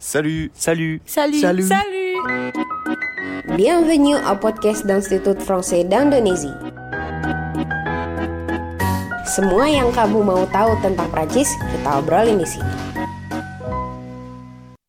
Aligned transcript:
Salut, 0.00 0.48
salut, 0.56 0.96
Salut. 1.04 1.44
salut. 1.44 1.68
Salut. 1.68 2.24
Bienvenue 3.52 4.16
au 4.16 4.32
podcast 4.40 4.88
d'Institut 4.88 5.36
Français 5.44 5.84
d'Indonésie. 5.84 6.56
Semua 9.28 9.68
yang 9.68 9.92
kamu 9.92 10.24
mau 10.24 10.48
tahu 10.48 10.72
tentang 10.80 11.04
Prancis, 11.12 11.52
kita 11.52 12.00
obrolin 12.00 12.40
di 12.40 12.48
sini. 12.48 12.72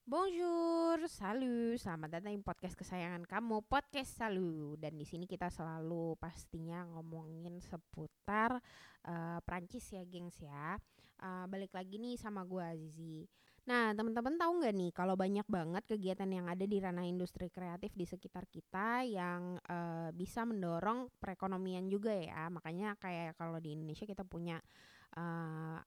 Bonjour, 0.08 0.96
salut. 1.12 1.76
Selamat 1.76 2.16
datang 2.16 2.32
di 2.32 2.40
podcast 2.40 2.80
kesayangan 2.80 3.28
kamu, 3.28 3.68
podcast 3.68 4.16
Salut. 4.16 4.80
Dan 4.80 4.96
di 4.96 5.04
sini 5.04 5.28
kita 5.28 5.52
selalu 5.52 6.16
pastinya 6.24 6.88
ngomongin 6.88 7.60
seputar 7.60 8.64
eh, 9.04 9.44
Prancis 9.44 9.92
ya, 9.92 10.08
gengs 10.08 10.40
ya. 10.40 10.80
Eh, 11.20 11.46
balik 11.52 11.76
lagi 11.76 12.00
nih 12.00 12.16
sama 12.16 12.48
gua 12.48 12.72
Azizi. 12.72 13.28
Nah, 13.62 13.94
teman-teman 13.94 14.42
tahu 14.42 14.52
nggak 14.58 14.74
nih 14.74 14.92
kalau 14.92 15.14
banyak 15.14 15.46
banget 15.46 15.84
kegiatan 15.86 16.26
yang 16.26 16.50
ada 16.50 16.66
di 16.66 16.82
ranah 16.82 17.06
industri 17.06 17.46
kreatif 17.54 17.94
di 17.94 18.10
sekitar 18.10 18.50
kita 18.50 19.06
yang 19.06 19.62
eh, 19.62 20.10
bisa 20.18 20.42
mendorong 20.50 21.14
perekonomian 21.22 21.86
juga 21.86 22.10
ya. 22.10 22.50
Makanya 22.50 22.98
kayak 22.98 23.38
kalau 23.38 23.62
di 23.62 23.78
Indonesia 23.78 24.10
kita 24.10 24.26
punya 24.26 24.58
eh, 25.14 25.78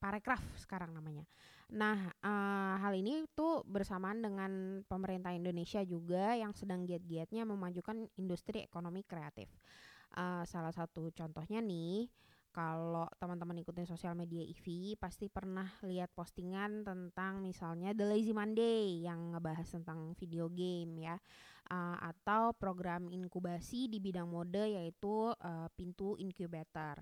parekraf 0.00 0.40
sekarang 0.60 0.96
namanya. 0.96 1.28
Nah, 1.76 2.08
eh, 2.24 2.74
hal 2.80 2.92
ini 2.96 3.28
tuh 3.36 3.64
bersamaan 3.68 4.24
dengan 4.24 4.80
pemerintah 4.88 5.36
Indonesia 5.36 5.84
juga 5.84 6.32
yang 6.36 6.56
sedang 6.56 6.88
giat-giatnya 6.88 7.44
memajukan 7.44 8.08
industri 8.16 8.64
ekonomi 8.64 9.04
kreatif. 9.04 9.52
Eh, 10.16 10.44
salah 10.48 10.72
satu 10.72 11.12
contohnya 11.12 11.60
nih, 11.60 12.08
kalau 12.54 13.10
teman-teman 13.18 13.58
ikutin 13.66 13.90
sosial 13.90 14.14
media 14.14 14.46
IVI 14.46 14.94
pasti 14.94 15.26
pernah 15.26 15.66
lihat 15.82 16.14
postingan 16.14 16.86
tentang 16.86 17.42
misalnya 17.42 17.90
The 17.90 18.06
Lazy 18.06 18.30
Monday 18.30 19.02
yang 19.02 19.34
ngebahas 19.34 19.66
tentang 19.66 20.14
video 20.14 20.46
game 20.46 21.10
ya, 21.10 21.18
Eh, 21.64 21.96
atau 21.96 22.52
program 22.52 23.08
inkubasi 23.08 23.88
di 23.88 23.96
bidang 23.96 24.28
mode 24.28 24.68
yaitu 24.68 25.32
eh, 25.32 25.68
Pintu 25.72 26.12
Incubator. 26.20 27.00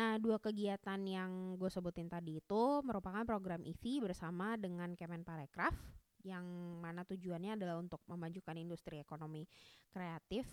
Nah, 0.00 0.16
dua 0.16 0.40
kegiatan 0.40 0.96
yang 1.04 1.60
gue 1.60 1.68
sebutin 1.68 2.08
tadi 2.08 2.40
itu 2.40 2.80
merupakan 2.88 3.20
program 3.28 3.60
IVI 3.60 4.08
bersama 4.08 4.56
dengan 4.56 4.96
Kemenparekraf 4.96 5.76
yang 6.24 6.44
mana 6.80 7.04
tujuannya 7.04 7.60
adalah 7.60 7.76
untuk 7.76 8.00
memajukan 8.08 8.56
industri 8.56 8.96
ekonomi 8.96 9.44
kreatif 9.92 10.48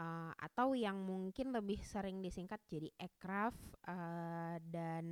uh, 0.00 0.32
atau 0.40 0.72
yang 0.72 0.96
mungkin 1.04 1.52
lebih 1.52 1.78
sering 1.84 2.24
disingkat 2.24 2.58
jadi 2.64 2.88
ekraf 2.96 3.52
uh, 3.84 4.56
dan 4.72 5.04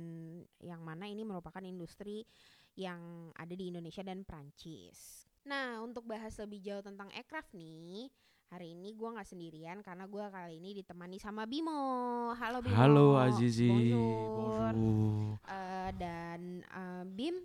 yang 0.57 0.81
mana 0.81 1.05
ini 1.05 1.21
merupakan 1.21 1.61
industri 1.61 2.25
yang 2.73 3.29
ada 3.37 3.53
di 3.53 3.69
Indonesia 3.69 4.01
dan 4.01 4.25
Prancis. 4.25 5.29
Nah, 5.45 5.79
untuk 5.85 6.09
bahas 6.09 6.33
lebih 6.41 6.59
jauh 6.63 6.83
tentang 6.83 7.09
ekraf 7.15 7.47
nih, 7.55 8.09
hari 8.49 8.73
ini 8.73 8.93
gua 8.97 9.17
nggak 9.17 9.29
sendirian 9.29 9.79
karena 9.85 10.05
gua 10.09 10.31
kali 10.33 10.57
ini 10.57 10.77
ditemani 10.81 11.17
sama 11.21 11.45
Bimo. 11.45 12.33
Halo 12.35 12.59
Bimo. 12.63 12.75
Halo 12.75 13.07
Azizi, 13.19 13.69
Bonjour. 13.69 14.73
bonjour. 14.73 15.37
Eh, 15.49 15.89
dan 15.97 16.41
eh, 16.63 17.03
Bim 17.09 17.35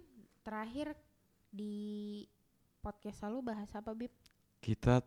terakhir 0.44 0.92
di 1.48 2.22
podcast 2.84 3.24
lalu 3.24 3.54
bahas 3.54 3.70
apa 3.72 3.90
Bim? 3.96 4.12
Kita 4.60 5.00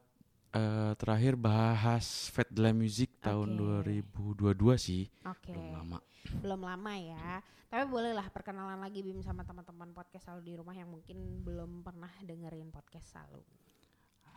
eh, 0.57 0.91
terakhir 0.97 1.37
bahas 1.37 2.05
Fête 2.29 2.49
de 2.49 2.61
la 2.61 2.73
Musique 2.73 3.13
tahun 3.21 3.53
Oke. 3.53 3.93
2022 4.41 4.77
sih, 4.77 5.03
Oke. 5.23 5.53
belum 5.53 5.69
lama. 5.73 5.97
Belum 6.41 6.61
lama 6.61 6.93
ya. 6.97 7.39
Tapi 7.67 7.83
bolehlah 7.85 8.27
perkenalan 8.31 8.79
lagi 8.79 9.03
Bim 9.03 9.19
sama 9.19 9.43
teman-teman 9.43 9.91
podcast 9.91 10.31
lalu 10.31 10.41
di 10.41 10.53
rumah 10.55 10.71
yang 10.71 10.87
mungkin 10.87 11.17
belum 11.43 11.83
pernah 11.83 12.09
dengerin 12.23 12.71
podcast 12.71 13.11
lalu. 13.13 13.43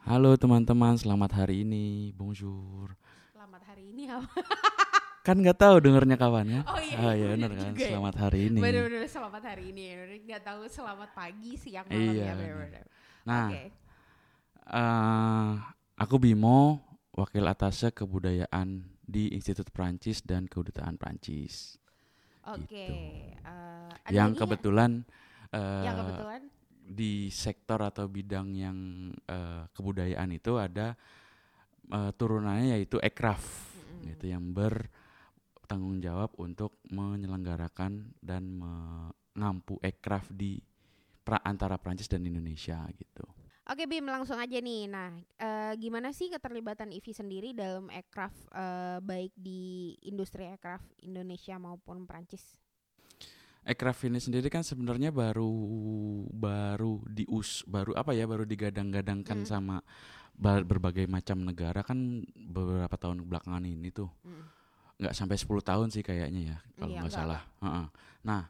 Halo 0.02 0.34
teman-teman, 0.34 0.96
selamat 0.96 1.44
hari 1.44 1.62
ini, 1.62 2.10
bonjour. 2.12 2.90
Selamat 3.30 3.62
hari 3.68 3.92
ini 3.92 4.08
apa? 4.08 4.26
Kan 5.26 5.36
nggak 5.44 5.60
tahu 5.60 5.84
dengernya 5.84 6.16
kapan 6.16 6.46
ya? 6.48 6.60
Oh 6.64 6.80
iya, 6.80 6.96
Ah, 6.96 7.12
iya, 7.12 7.12
iya 7.12 7.26
benar 7.36 7.52
bener 7.52 7.60
kan, 7.60 7.68
juga 7.70 7.82
ya. 7.84 7.88
selamat 7.92 8.14
hari 8.16 8.40
ini. 8.48 8.58
Bener-bener 8.58 9.02
selamat 9.04 9.42
hari 9.44 9.64
ini. 9.68 9.84
Nggak 10.24 10.42
tahu 10.42 10.62
selamat 10.64 11.10
pagi, 11.12 11.52
siang, 11.60 11.84
malam 11.86 12.00
Iya, 12.00 12.08
ya 12.08 12.32
bener. 12.32 12.36
bener-bener. 12.40 12.84
Nah, 13.28 13.46
Oke. 13.52 13.62
eh, 14.64 15.52
aku 16.00 16.16
Bimo, 16.16 16.80
wakil 17.12 17.44
atase 17.44 17.92
kebudayaan 17.92 18.80
di 19.04 19.36
Institut 19.36 19.68
Prancis 19.68 20.24
dan 20.24 20.48
Kedutaan 20.48 20.96
Prancis. 20.96 21.76
Oke. 22.48 22.64
gitu. 22.64 22.96
eh, 23.44 23.90
ada 23.92 24.08
yang 24.08 24.32
kebetulan 24.32 25.04
eh, 25.52 25.84
yang 25.84 25.96
kebetulan 26.00 26.42
di 26.90 27.28
sektor 27.28 27.84
atau 27.84 28.08
bidang 28.08 28.48
yang 28.56 28.78
eh, 29.28 29.68
kebudayaan 29.76 30.32
itu 30.32 30.56
ada 30.56 30.96
eh, 31.92 32.10
turunannya 32.16 32.80
yaitu 32.80 32.96
ekraf 32.96 33.44
Mm-mm. 33.76 34.08
gitu 34.08 34.32
yang 34.32 34.56
bertanggung 34.56 36.00
jawab 36.00 36.32
untuk 36.40 36.80
menyelenggarakan 36.88 38.16
dan 38.24 38.42
mengampu 38.56 39.76
ekraf 39.84 40.32
di 40.32 40.64
pra- 41.20 41.44
antara 41.44 41.76
Prancis 41.76 42.08
dan 42.08 42.24
Indonesia 42.24 42.80
gitu. 42.96 43.28
Oke 43.70 43.86
Bim 43.86 44.02
langsung 44.02 44.34
aja 44.34 44.58
nih. 44.58 44.90
Nah, 44.90 45.14
eh, 45.38 45.72
gimana 45.78 46.10
sih 46.10 46.26
keterlibatan 46.26 46.90
IVI 46.90 47.12
sendiri 47.14 47.48
dalam 47.54 47.86
aircraft 47.86 48.34
eh, 48.50 48.98
baik 48.98 49.30
di 49.38 49.94
industri 50.02 50.42
aircraft 50.42 50.82
Indonesia 51.06 51.54
maupun 51.54 52.02
Prancis? 52.02 52.58
Ekraf 53.62 54.02
ini 54.02 54.18
sendiri 54.18 54.50
kan 54.50 54.66
sebenarnya 54.66 55.14
baru 55.14 55.46
baru 56.32 56.98
dius 57.06 57.62
baru 57.68 57.94
apa 57.94 58.10
ya 58.10 58.26
baru 58.26 58.42
digadang-gadangkan 58.42 59.44
Mm. 59.44 59.46
sama 59.46 59.84
ba- 60.34 60.64
berbagai 60.64 61.04
macam 61.06 61.44
negara 61.44 61.84
kan 61.84 62.24
beberapa 62.34 62.96
tahun 62.96 63.22
belakangan 63.22 63.62
ini 63.62 63.92
tuh 63.94 64.10
Mm. 64.26 64.44
nggak 64.98 65.14
sampai 65.14 65.36
10 65.38 65.62
tahun 65.62 65.92
sih 65.92 66.02
kayaknya 66.02 66.40
ya 66.42 66.58
kalau 66.74 66.90
Iya, 66.90 67.00
nggak 67.04 67.06
nggak 67.06 67.14
salah. 67.14 67.42
Heeh. 67.62 67.86
Nah, 68.26 68.42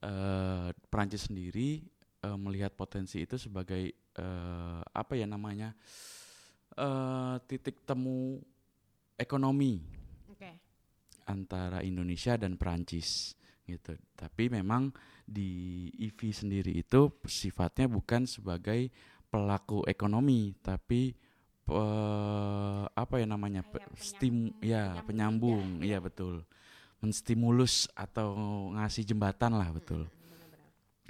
eh, 0.00 0.68
Perancis 0.88 1.28
sendiri 1.28 1.84
eh, 2.22 2.38
melihat 2.38 2.72
potensi 2.72 3.18
itu 3.20 3.34
sebagai 3.36 3.90
eh, 4.18 4.80
apa 4.82 5.12
ya 5.16 5.26
namanya 5.28 5.72
eh, 6.76 7.36
titik 7.48 7.84
temu 7.84 8.40
ekonomi 9.16 9.80
Oke. 10.32 10.52
antara 11.28 11.80
Indonesia 11.84 12.34
dan 12.36 12.56
Perancis 12.56 13.36
gitu. 13.62 13.94
Tapi 14.18 14.50
memang 14.50 14.90
di 15.22 15.86
IVI 16.02 16.30
sendiri 16.34 16.72
itu 16.74 17.08
sifatnya 17.24 17.86
bukan 17.86 18.26
sebagai 18.26 18.90
pelaku 19.30 19.86
ekonomi, 19.88 20.52
tapi 20.60 21.14
eh, 21.70 22.84
apa 22.90 23.14
ya 23.16 23.26
namanya 23.26 23.62
pe- 23.64 23.86
stim 23.96 24.50
ya 24.60 24.98
penyambung 25.00 25.06
penyambung, 25.06 25.66
lidah, 25.80 25.86
iya 25.88 25.98
ya. 25.98 26.04
betul, 26.04 26.34
menstimulus 27.00 27.88
atau 27.96 28.34
ngasih 28.76 29.08
jembatan 29.08 29.56
lah 29.56 29.70
betul, 29.72 30.04
Mm, 30.04 30.12
benar-benar. 30.26 30.60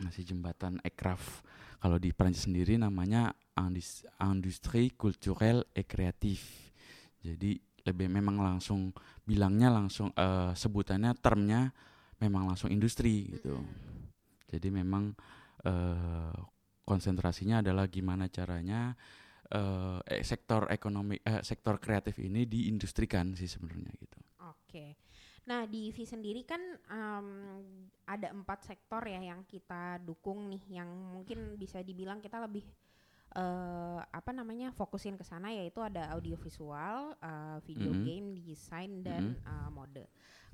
ngasih 0.07 0.25
jembatan 0.29 0.73
ekraf. 0.87 1.43
Kalau 1.83 1.99
di 1.99 2.15
Perancis 2.15 2.47
sendiri 2.47 2.79
namanya 2.79 3.35
indus- 3.59 4.07
industrie 4.23 4.95
culturelle 4.95 5.67
et 5.75 5.83
créative. 5.83 6.71
Jadi 7.19 7.59
lebih 7.83 8.07
memang 8.07 8.39
langsung 8.39 8.95
bilangnya 9.27 9.75
langsung 9.75 10.15
eh, 10.15 10.55
sebutannya 10.55 11.11
termnya 11.19 11.75
memang 12.23 12.47
langsung 12.55 12.71
industri 12.71 13.27
gitu. 13.35 13.59
Jadi 14.47 14.69
memang 14.71 15.11
eh, 15.67 16.39
konsentrasinya 16.87 17.59
adalah 17.59 17.91
gimana 17.91 18.31
caranya 18.31 18.95
eh, 19.51 20.23
sektor 20.23 20.71
ekonomi 20.71 21.19
eh, 21.19 21.43
sektor 21.43 21.83
kreatif 21.83 22.23
ini 22.23 22.47
diindustrikan 22.47 23.35
sih 23.35 23.51
sebenarnya 23.51 23.91
gitu. 23.99 24.19
Oke. 24.47 24.95
Nah 25.43 25.67
di 25.67 25.91
IVI 25.91 26.05
sendiri 26.07 26.43
kan 26.47 26.63
em, 26.89 27.29
ada 28.07 28.31
empat 28.31 28.63
sektor 28.69 29.03
ya 29.07 29.19
yang 29.19 29.43
kita 29.43 29.99
dukung 30.03 30.47
nih, 30.47 30.63
yang 30.83 30.89
mungkin 31.15 31.59
bisa 31.59 31.83
dibilang 31.83 32.23
kita 32.23 32.39
lebih 32.39 32.63
eh, 33.33 34.01
apa 34.05 34.31
namanya 34.31 34.71
fokusin 34.77 35.17
ke 35.17 35.25
sana 35.25 35.49
yaitu 35.51 35.81
ada 35.83 36.13
audiovisual, 36.15 37.17
eh, 37.19 37.59
video 37.67 37.93
Mhm. 37.93 38.05
game, 38.07 38.29
desain 38.45 39.03
dan 39.03 39.25
eh, 39.43 39.71
mode. 39.73 40.05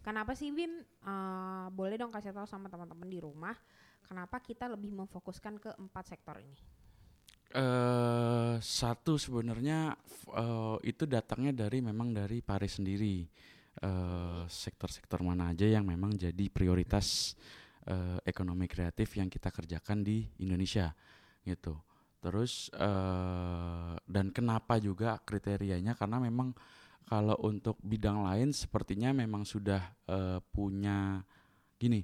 Kenapa 0.01 0.33
sih 0.33 0.49
Bim? 0.55 0.73
Eh, 0.85 1.67
boleh 1.75 1.97
dong 2.01 2.15
kasih 2.15 2.33
tahu 2.33 2.47
sama 2.49 2.71
teman-teman 2.73 3.09
di 3.11 3.19
rumah 3.21 3.57
kenapa 4.09 4.41
kita 4.41 4.65
lebih 4.73 4.95
memfokuskan 4.95 5.61
ke 5.61 5.71
empat 5.77 6.05
sektor 6.17 6.39
ini? 6.41 6.57
eh 7.49 8.55
satu 8.61 9.17
sebenarnya 9.17 9.97
eh, 10.37 10.77
itu 10.85 11.05
datangnya 11.09 11.53
dari 11.65 11.79
memang 11.81 12.13
dari 12.13 12.45
Paris 12.45 12.77
sendiri. 12.77 13.25
Eh, 13.79 14.43
sektor-sektor 14.51 15.23
mana 15.23 15.55
aja 15.55 15.63
yang 15.63 15.87
memang 15.87 16.11
jadi 16.19 16.51
prioritas 16.51 17.39
eh, 17.87 18.19
ekonomi 18.27 18.67
kreatif 18.67 19.15
yang 19.15 19.31
kita 19.31 19.55
kerjakan 19.55 20.03
di 20.03 20.27
Indonesia 20.43 20.91
gitu. 21.47 21.79
Terus 22.19 22.75
eh, 22.75 23.95
dan 24.03 24.35
kenapa 24.35 24.83
juga 24.83 25.23
kriterianya 25.23 25.95
karena 25.95 26.19
memang 26.19 26.51
kalau 27.07 27.39
untuk 27.47 27.79
bidang 27.79 28.27
lain 28.27 28.51
sepertinya 28.51 29.15
memang 29.15 29.47
sudah 29.47 29.95
eh, 30.11 30.43
punya 30.51 31.23
gini 31.79 32.03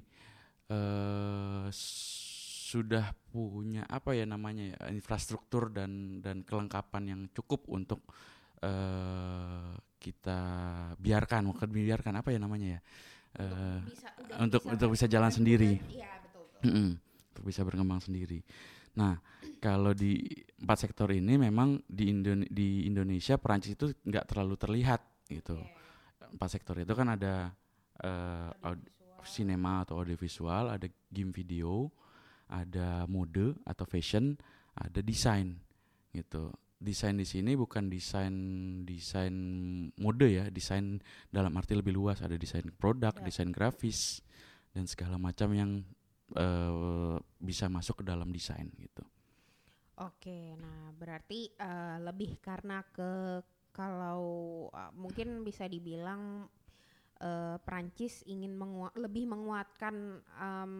s- 1.67 2.23
sudah 2.71 3.13
punya 3.29 3.85
apa 3.85 4.15
ya 4.17 4.25
namanya 4.25 4.73
ya 4.73 4.79
infrastruktur 4.89 5.69
dan 5.69 6.23
dan 6.23 6.41
kelengkapan 6.41 7.03
yang 7.11 7.21
cukup 7.35 7.67
untuk 7.69 8.01
eh 8.63 9.75
kita 10.05 10.39
biarkan 11.01 11.49
bukan 11.49 11.65
biarkan 11.73 12.21
apa 12.21 12.29
ya 12.29 12.37
namanya 12.37 12.77
ya 12.77 12.79
eh, 13.41 13.79
bisa, 13.89 14.09
untuk 14.37 14.61
untuk 14.69 14.89
bisa 14.93 15.05
jalan 15.09 15.33
sendiri. 15.33 15.81
Iya, 15.89 16.13
betul. 16.21 16.45
untuk 17.33 17.43
bisa 17.49 17.65
berkembang 17.65 17.99
sendiri. 17.99 18.45
Nah, 18.95 19.19
kalau 19.59 19.91
di 19.91 20.23
empat 20.61 20.87
sektor 20.87 21.11
ini 21.11 21.35
memang 21.35 21.81
di 21.83 22.13
Indone- 22.13 22.47
di 22.47 22.87
Indonesia 22.87 23.35
Perancis 23.35 23.75
itu 23.75 23.91
nggak 24.05 24.29
terlalu 24.29 24.55
terlihat 24.55 25.01
gitu. 25.27 25.57
Oke. 25.57 26.31
Empat 26.37 26.49
sektor 26.53 26.79
itu 26.79 26.93
kan 26.95 27.11
ada 27.11 27.51
eh, 27.99 28.49
aud- 28.63 28.91
sinema 29.25 29.81
atau 29.83 29.97
audiovisual, 29.99 30.69
ada 30.69 30.85
game 31.09 31.33
video, 31.33 31.89
ada 32.47 33.09
mode 33.09 33.57
atau 33.65 33.83
fashion, 33.89 34.37
ada 34.77 35.01
desain 35.01 35.57
gitu. 36.13 36.53
Desain 36.75 37.15
di 37.15 37.23
sini 37.23 37.55
bukan 37.55 37.87
desain 37.87 38.35
desain 38.83 39.31
mode 39.95 40.27
ya, 40.27 40.51
desain 40.51 40.99
dalam 41.31 41.55
arti 41.55 41.71
lebih 41.71 41.95
luas, 41.95 42.19
ada 42.19 42.35
desain 42.35 42.67
produk, 42.75 43.15
Ya. 43.15 43.31
desain 43.31 43.47
grafis 43.49 44.19
dan 44.75 44.83
segala 44.83 45.15
macam 45.15 45.55
yang 45.55 45.71
eh, 46.35 47.15
bisa 47.39 47.71
masuk 47.71 48.01
ke 48.01 48.05
dalam 48.05 48.27
desain 48.33 48.67
gitu. 48.75 49.05
Oke, 49.95 50.59
nah 50.59 50.91
berarti 50.91 51.47
eh, 51.55 51.97
lebih 52.03 52.43
karena 52.43 52.83
ke 52.91 53.39
kalau 53.71 54.19
eh, 54.75 54.91
mungkin 54.99 55.47
bisa 55.47 55.71
dibilang 55.71 56.51
eh, 57.23 57.55
Prancis 57.63 58.19
ingin 58.27 58.51
mengua- 58.51 58.91
lebih 58.99 59.31
menguatkan 59.31 59.95
em, 60.35 60.73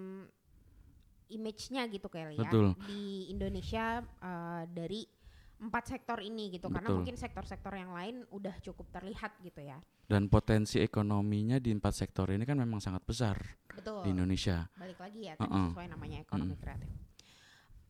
image-nya 1.31 1.87
gitu 1.87 2.11
kali 2.11 2.35
ya 2.35 2.51
Betul. 2.51 2.75
di 2.83 3.31
Indonesia 3.31 4.03
eh, 4.03 4.63
dari 4.67 5.07
empat 5.55 5.87
sektor 5.87 6.19
ini 6.19 6.51
gitu 6.59 6.67
karena 6.67 6.91
Betul. 6.91 6.97
mungkin 6.99 7.15
sektor-sektor 7.15 7.73
yang 7.73 7.95
lain 7.95 8.27
udah 8.29 8.55
cukup 8.59 8.91
terlihat 8.91 9.39
gitu 9.39 9.63
ya. 9.63 9.79
Dan 10.05 10.27
potensi 10.27 10.83
ekonominya 10.83 11.57
di 11.57 11.71
empat 11.71 11.93
sektor 11.95 12.27
ini 12.29 12.43
kan 12.43 12.59
memang 12.59 12.83
sangat 12.83 13.01
besar 13.07 13.39
Betul. 13.71 14.03
di 14.03 14.09
Indonesia. 14.11 14.67
balik 14.75 14.99
lagi 14.99 15.31
ya 15.31 15.33
tadi 15.39 15.47
Uh-uh. 15.49 15.71
sesuai 15.71 15.87
namanya 15.89 16.17
ekonomi 16.21 16.53
Mm. 16.55 16.61
kreatif. 16.61 16.91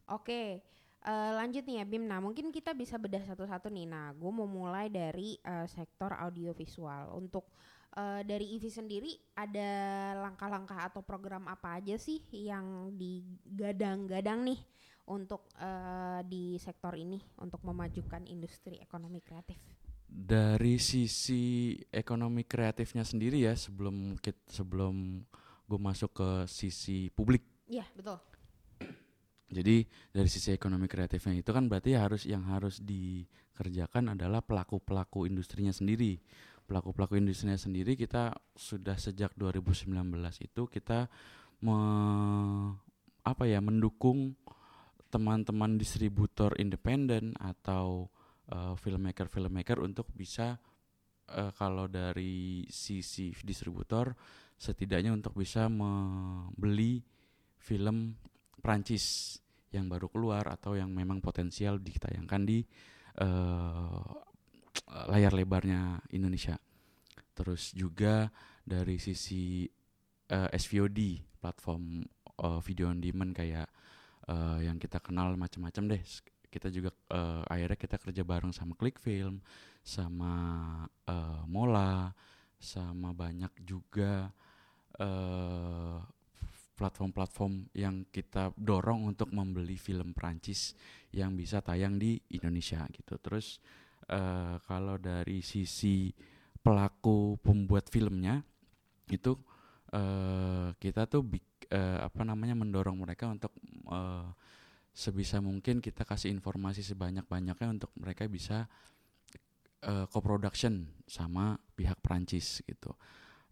Oke, 0.06 0.62
eh, 1.01 1.31
lanjut 1.33 1.65
nih 1.65 1.81
ya 1.81 1.85
Bim. 1.89 2.06
Nah 2.06 2.21
mungkin 2.21 2.53
kita 2.53 2.77
bisa 2.77 3.01
bedah 3.01 3.25
satu-satu 3.25 3.73
nih. 3.73 3.89
Nah 3.89 4.13
gue 4.13 4.31
mau 4.31 4.45
mulai 4.45 4.85
dari 4.94 5.33
eh, 5.41 5.65
sektor 5.65 6.13
audiovisual. 6.13 7.18
Untuk 7.18 7.50
eh, 7.97 8.21
dari 8.21 8.53
IVI 8.56 8.69
sendiri 8.69 9.11
ada 9.33 9.69
langkah-langkah 10.29 10.94
atau 10.94 11.01
program 11.01 11.50
apa 11.50 11.81
aja 11.81 11.97
sih 11.97 12.21
yang 12.29 12.94
digadang-gadang 12.94 14.45
nih 14.45 14.59
untuk 15.10 15.50
eh, 15.62 16.22
di 16.25 16.57
sektor 16.57 16.98
ini 16.98 17.22
untuk 17.42 17.62
memajukan 17.62 18.25
industri 18.25 18.81
ekonomi 18.81 19.22
kreatif. 19.22 19.57
Dari 20.06 20.78
sisi 20.78 21.75
ekonomi 21.90 22.46
kreatifnya 22.46 23.04
sendiri 23.04 23.46
ya 23.46 23.54
sebelum 23.57 24.18
kit, 24.22 24.38
sebelum 24.50 25.25
gue 25.66 25.80
masuk 25.81 26.12
ke 26.13 26.30
sisi 26.46 27.10
publik. 27.10 27.42
Iya 27.66 27.86
betul. 27.98 28.22
Jadi 29.46 29.86
dari 30.10 30.30
sisi 30.30 30.50
ekonomi 30.54 30.90
kreatifnya 30.90 31.38
itu 31.38 31.54
kan 31.54 31.69
berarti 31.69 31.94
harus 31.94 32.25
yang 32.25 32.50
harus 32.50 32.81
dikerjakan 32.81 34.18
adalah 34.18 34.42
pelaku-pelaku 34.42 35.30
industrinya 35.30 35.69
sendiri. 35.69 36.18
Pelaku-pelaku 36.66 37.22
industrinya 37.22 37.57
sendiri 37.57 37.94
kita 37.94 38.34
sudah 38.57 38.98
sejak 38.98 39.38
2019 39.38 39.94
itu 40.42 40.62
kita 40.66 41.06
me, 41.62 41.78
apa 43.22 43.44
ya 43.46 43.62
mendukung 43.62 44.34
teman-teman 45.15 45.79
distributor 45.79 46.51
independen 46.59 47.31
atau 47.39 48.12
eh, 48.51 48.75
filmmaker-filmmaker 48.75 49.79
untuk 49.79 50.12
bisa 50.12 50.59
eh, 51.31 51.51
kalau 51.56 51.88
dari 51.88 52.67
sisi 52.67 53.31
distributor 53.39 54.12
setidaknya 54.59 55.15
untuk 55.15 55.39
bisa 55.39 55.71
membeli 55.71 57.00
film 57.56 58.19
Prancis 58.59 59.39
yang 59.71 59.88
baru 59.88 60.12
keluar 60.12 60.47
atau 60.51 60.75
yang 60.75 60.91
memang 60.91 61.23
potensial 61.23 61.79
ditayangkan 61.79 62.41
di 62.44 62.59
eh, 63.23 64.03
layar 65.11 65.31
lebarnya 65.31 66.03
Indonesia. 66.11 66.59
Terus 67.35 67.71
juga 67.71 68.27
dari 68.63 69.00
sisi 69.00 69.68
eh, 70.27 70.50
SVOD 70.51 71.00
platform 71.39 72.03
eh, 72.41 72.59
video 72.63 72.91
on 72.91 73.00
demand 73.00 73.31
kayak 73.35 73.68
eh, 74.30 74.60
yang 74.66 74.77
kita 74.81 75.01
kenal 75.01 75.33
macam-macam 75.38 75.98
deh. 75.98 76.04
Kita 76.50 76.72
juga 76.72 76.94
eh, 77.12 77.44
akhirnya 77.45 77.77
kita 77.80 77.98
kerja 78.00 78.24
bareng 78.24 78.54
sama 78.56 78.74
Clickfilm, 78.77 79.42
sama 79.86 80.33
eh, 81.07 81.44
Mola, 81.50 82.13
sama 82.60 83.12
banyak 83.12 83.51
juga 83.62 84.31
eh, 84.98 85.98
platform-platform 86.75 87.72
yang 87.72 88.04
kita 88.12 88.51
dorong 88.60 89.16
untuk 89.16 89.31
membeli 89.31 89.80
film 89.80 90.12
Prancis 90.12 90.75
yang 91.16 91.31
bisa 91.39 91.63
tayang 91.63 91.95
di 91.95 92.19
Indonesia 92.36 92.83
gitu. 92.92 93.16
Terus 93.19 93.63
eh, 94.12 94.60
kalau 94.63 95.00
dari 95.00 95.39
sisi 95.39 96.12
pelaku 96.60 97.39
pembuat 97.39 97.88
filmnya 97.88 98.44
itu 99.07 99.38
eh, 99.94 100.75
kita 100.75 101.07
tuh 101.07 101.24
bik- 101.24 101.55
eh, 101.69 102.00
apa 102.01 102.21
namanya 102.25 102.56
mendorong 102.57 102.97
mereka 103.00 103.29
untuk 103.29 103.53
eh, 103.89 104.27
sebisa 104.95 105.44
mungkin 105.44 105.83
kita 105.83 106.07
kasih 106.07 106.31
informasi 106.31 106.79
sebanyak-banyaknya 106.85 107.67
untuk 107.67 107.91
mereka 108.00 108.25
bisa 108.29 108.69
eh, 109.83 110.06
co-production 110.09 110.88
sama 111.06 111.59
pihak 111.75 112.00
Prancis 112.00 112.63
gitu. 112.63 112.95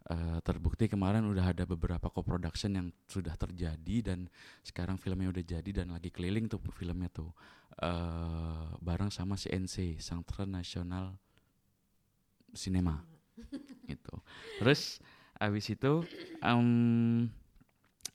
Eh, 0.04 0.38
terbukti 0.44 0.84
kemarin 0.84 1.24
udah 1.24 1.56
ada 1.56 1.64
beberapa 1.64 2.12
co-production 2.12 2.76
yang 2.76 2.88
sudah 3.08 3.32
terjadi 3.40 4.12
dan 4.12 4.28
sekarang 4.60 5.00
filmnya 5.00 5.32
udah 5.32 5.44
jadi 5.56 5.70
dan 5.80 5.96
lagi 5.96 6.12
keliling 6.12 6.44
tuh 6.44 6.60
filmnya 6.76 7.08
tuh 7.08 7.32
eh 7.80 8.68
bareng 8.84 9.08
sama 9.08 9.34
CNC 9.34 9.98
Centre 9.98 10.44
National 10.44 11.16
Cinema 12.52 13.00
gitu. 13.90 14.14
Terus 14.60 15.00
abis 15.40 15.72
itu 15.72 16.04
em, 16.44 17.26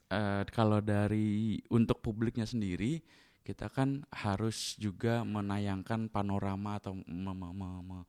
eh, 0.10 0.44
kalau 0.50 0.82
dari 0.82 1.58
untuk 1.70 2.02
publiknya 2.02 2.46
sendiri 2.46 3.02
kita 3.40 3.66
kan 3.72 4.06
harus 4.14 4.78
juga 4.78 5.26
menayangkan 5.26 6.06
panorama 6.12 6.78
atau 6.78 6.94
me- 6.94 7.34
me- 7.34 7.56
me- 7.56 7.82
me- 7.82 8.08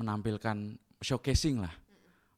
menampilkan 0.00 0.80
showcasing 1.02 1.60
lah, 1.60 1.74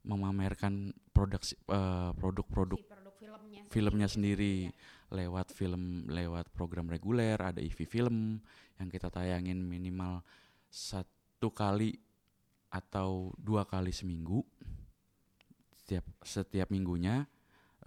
memamerkan 0.03 0.91
produk 1.15 1.39
eh, 1.47 2.11
produk-produk 2.17 2.81
Si 2.81 2.89
produk 2.91 3.15
filmnya 3.21 3.61
filmnya 3.71 4.09
gitu 4.11 4.15
sendiri. 4.19 4.55
ya. 4.67 4.73
lewat 5.11 5.51
film 5.51 6.07
lewat 6.07 6.55
program 6.55 6.87
reguler 6.87 7.35
ada 7.35 7.59
IV 7.59 7.83
film 7.83 8.39
yang 8.79 8.87
kita 8.87 9.11
tayangin 9.11 9.59
minimal 9.59 10.23
satu 10.71 11.51
kali 11.51 11.99
atau 12.71 13.35
dua 13.35 13.67
kali 13.67 13.91
seminggu. 13.91 14.47
Setiap 15.83 16.07
setiap 16.23 16.71
minggunya 16.71 17.27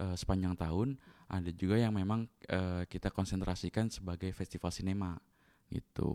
eh, 0.00 0.16
sepanjang 0.16 0.52
tahun 0.56 1.00
ada 1.28 1.50
juga 1.54 1.80
yang 1.80 1.94
memang 1.96 2.28
eh, 2.46 2.84
kita 2.88 3.10
konsentrasikan 3.10 3.88
sebagai 3.88 4.30
festival 4.36 4.70
sinema 4.70 5.16
gitu. 5.72 6.14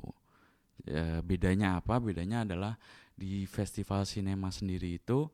Eh, 0.88 1.20
bedanya 1.26 1.82
apa? 1.82 2.00
Bedanya 2.00 2.48
adalah 2.48 2.74
di 3.14 3.44
festival 3.44 4.08
sinema 4.08 4.48
sendiri 4.50 4.96
itu 4.96 5.28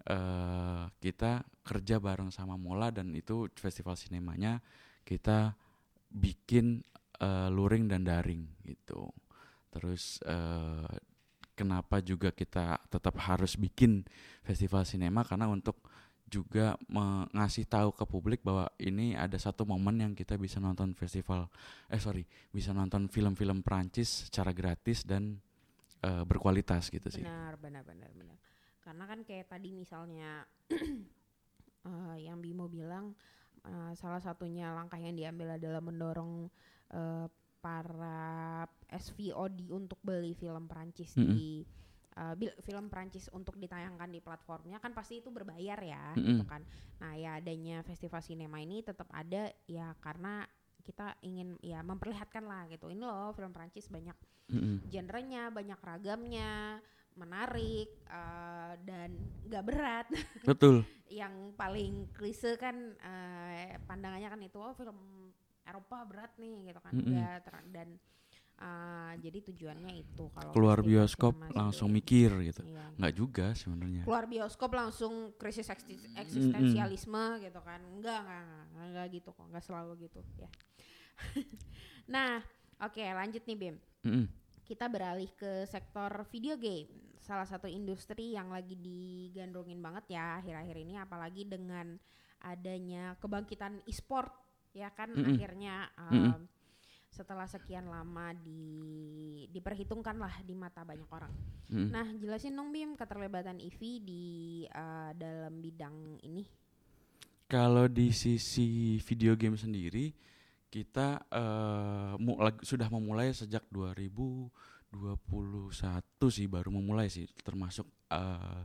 eh 0.00 0.84
kita 0.96 1.44
kerja 1.60 2.00
bareng 2.00 2.32
sama 2.32 2.56
Mola 2.56 2.88
dan 2.88 3.12
itu 3.12 3.52
festival 3.52 4.00
sinemanya 4.00 4.64
kita 5.04 5.52
bikin 6.08 6.80
eh, 7.20 7.48
luring 7.52 7.88
dan 7.88 8.04
daring 8.04 8.48
gitu. 8.64 9.12
Terus 9.70 10.18
eh, 10.24 10.94
kenapa 11.54 12.00
juga 12.00 12.32
kita 12.32 12.80
tetap 12.88 13.20
harus 13.20 13.60
bikin 13.60 14.08
festival 14.40 14.88
sinema? 14.88 15.20
Karena 15.22 15.46
untuk 15.52 15.84
juga 16.30 16.78
mengasih 16.86 17.66
tahu 17.66 17.90
ke 17.90 18.06
publik 18.06 18.40
bahwa 18.46 18.70
ini 18.78 19.18
ada 19.18 19.34
satu 19.34 19.66
momen 19.66 19.98
yang 19.98 20.12
kita 20.14 20.38
bisa 20.38 20.62
nonton 20.62 20.94
festival 20.94 21.50
eh 21.90 21.98
sorry 21.98 22.22
bisa 22.54 22.70
nonton 22.70 23.10
film-film 23.10 23.66
Prancis 23.66 24.30
secara 24.30 24.54
gratis 24.54 25.02
dan 25.02 25.42
eh, 26.06 26.24
berkualitas 26.24 26.88
gitu 26.88 27.10
sih. 27.10 27.26
Benar, 27.26 27.58
benar, 27.58 27.82
benar, 27.82 28.10
benar. 28.14 28.38
Karena 28.80 29.04
kan 29.04 29.20
kayak 29.26 29.50
tadi 29.50 29.74
misalnya 29.74 30.46
eh, 31.90 32.16
yang 32.22 32.38
Bimo 32.38 32.70
bilang 32.70 33.12
eh, 33.66 33.92
salah 33.98 34.22
satunya 34.22 34.70
langkah 34.72 34.96
yang 34.96 35.18
diambil 35.18 35.58
adalah 35.58 35.82
mendorong 35.82 36.48
eh, 36.94 37.26
para 37.60 38.64
SVOD 38.88 39.68
untuk 39.68 40.00
beli 40.00 40.32
film 40.32 40.64
Prancis 40.64 41.12
Mm-mm. 41.12 41.36
di 41.36 41.60
bil- 42.36 42.56
film 42.62 42.86
Prancis 42.92 43.28
untuk 43.32 43.56
ditayangkan 43.56 44.10
di 44.10 44.20
platformnya 44.20 44.78
kan 44.78 44.92
pasti 44.92 45.20
itu 45.24 45.28
berbayar 45.32 45.78
ya 45.80 46.12
Mm-mm. 46.14 46.26
gitu 46.36 46.44
kan. 46.44 46.62
Nah, 47.00 47.12
ya 47.16 47.40
adanya 47.40 47.80
festival 47.80 48.20
sinema 48.20 48.60
ini 48.60 48.84
tetap 48.84 49.08
ada 49.10 49.48
ya 49.64 49.92
karena 49.98 50.44
kita 50.80 51.16
ingin 51.22 51.54
ya 51.60 51.84
memperlihatkan 51.84 52.44
lah 52.44 52.66
gitu 52.68 52.88
ini 52.88 53.04
loh 53.04 53.30
film 53.36 53.52
Prancis 53.52 53.86
banyak 53.86 54.16
Mm-mm. 54.50 54.82
genrenya 54.88 55.52
banyak 55.52 55.78
ragamnya 55.78 56.80
menarik 57.14 57.88
eh, 58.08 58.72
dan 58.84 59.10
nggak 59.46 59.64
berat 59.66 60.06
betul 60.48 60.82
yang 61.10 61.52
paling 61.58 62.06
klise 62.14 62.56
kan 62.56 62.74
eh, 62.96 63.76
pandangannya 63.84 64.28
kan 64.30 64.40
itu 64.40 64.58
oh 64.58 64.72
film 64.74 65.30
Eropa 65.66 66.02
berat 66.08 66.32
nih 66.40 66.72
gitu 66.72 66.80
kan 66.82 66.92
Mm-mm. 66.96 67.10
Nggak 67.12 67.36
ter- 67.46 67.70
dan 67.70 67.88
jadi 69.16 69.38
tujuannya 69.40 69.92
itu 69.96 70.24
kalau 70.30 70.52
keluar 70.52 70.78
bioskop 70.80 71.32
langsung 71.50 71.88
mikir 71.88 72.28
gitu 72.42 72.60
Iya. 72.62 72.84
nggak 72.96 73.14
juga 73.14 73.46
sebenarnya 73.52 74.04
keluar 74.04 74.24
bioskop 74.24 74.70
langsung 74.70 75.32
krisis 75.34 75.66
eksis- 75.66 76.08
eksistensialisme 76.14 77.24
gitu 77.40 77.60
kan 77.60 77.80
enggak 77.80 78.20
enggak 78.20 78.42
enggak, 78.44 78.64
enggak 78.84 79.06
gitu 79.10 79.28
kok 79.30 79.46
enggak 79.48 79.64
selalu 79.64 79.92
gitu 80.04 80.20
ya 80.36 80.48
nah 82.14 82.40
oke 82.80 83.00
lanjut 83.00 83.42
nih 83.44 83.56
Bim 83.56 83.76
Mm-mm. 84.04 84.26
kita 84.64 84.86
beralih 84.86 85.30
ke 85.32 85.64
sektor 85.64 86.10
video 86.28 86.56
game 86.56 86.88
salah 87.20 87.44
satu 87.44 87.68
industri 87.68 88.32
yang 88.32 88.48
lagi 88.48 88.74
digandrungin 88.74 89.80
banget 89.80 90.16
ya 90.16 90.40
akhir-akhir 90.40 90.76
ini 90.80 90.94
apalagi 90.96 91.44
dengan 91.44 91.96
adanya 92.40 93.14
kebangkitan 93.20 93.84
e-sport 93.84 94.32
ya 94.72 94.88
kan 94.90 95.12
Mm-mm. 95.12 95.36
akhirnya 95.36 95.88
Mm-mm. 96.08 96.30
um, 96.30 96.40
setelah 97.10 97.44
sekian 97.50 97.90
lama 97.90 98.30
di 98.38 98.62
diperhitungkan 99.50 100.14
lah 100.14 100.34
di 100.46 100.54
mata 100.54 100.86
banyak 100.86 101.10
orang. 101.10 101.34
Mm-mm. 101.70 101.90
Nah, 101.90 102.06
jelasin 102.16 102.54
dong 102.54 102.70
Bim 102.70 102.94
keterlibatan 102.94 103.58
IVI 103.58 103.92
di 103.98 104.24
uh, 104.70 105.10
dalam 105.18 105.58
bidang 105.58 106.22
ini. 106.22 106.46
Kalau 107.50 107.90
di 107.90 108.14
sisi 108.14 109.02
video 109.02 109.34
game 109.34 109.58
sendiri, 109.58 110.14
kita 110.70 111.18
eh, 111.34 112.14
mu- 112.22 112.38
lag- 112.38 112.62
sudah 112.62 112.86
memulai 112.86 113.34
sejak 113.34 113.66
2021 113.74 114.54
sih 116.30 116.46
baru 116.46 116.70
memulai 116.70 117.10
sih, 117.10 117.26
termasuk 117.42 117.90
eh, 118.14 118.62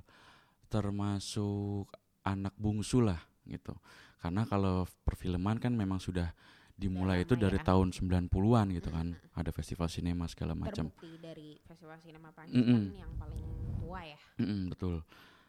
termasuk 0.69 1.89
anak 2.21 2.53
bungsu 2.61 3.01
lah 3.01 3.17
gitu. 3.49 3.73
Karena 4.21 4.45
kalau 4.45 4.85
perfilman 5.01 5.57
kan 5.57 5.73
memang 5.73 5.97
sudah 5.97 6.29
dimulai 6.75 7.23
itu 7.23 7.39
dari 7.39 7.55
ya. 7.55 7.71
tahun 7.71 7.95
90-an 7.95 8.67
gitu 8.75 8.89
kan. 8.91 9.07
Mm-mm. 9.15 9.39
Ada 9.39 9.51
festival 9.55 9.87
sinema 9.87 10.27
segala 10.27 10.53
macam. 10.53 10.91
Terbukti 10.91 11.11
dari 11.23 11.55
Festival 11.63 11.97
Sinema 12.03 12.29
Prancis 12.35 12.59
kan 12.59 12.91
yang 12.91 13.13
paling 13.15 13.43
tua 13.79 14.01
ya. 14.03 14.19
Mm-mm, 14.43 14.75
betul. 14.75 14.99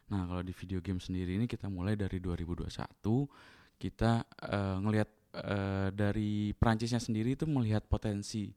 Nah, 0.07 0.23
kalau 0.23 0.39
di 0.43 0.55
video 0.55 0.79
game 0.79 1.03
sendiri 1.03 1.35
ini 1.35 1.45
kita 1.51 1.67
mulai 1.67 1.99
dari 1.99 2.23
2021 2.23 2.71
kita 3.77 4.23
eh, 4.23 4.77
ngelihat 4.79 5.09
eh, 5.35 5.89
dari 5.91 6.55
Prancisnya 6.55 7.03
sendiri 7.03 7.35
itu 7.35 7.43
melihat 7.43 7.83
potensi 7.85 8.47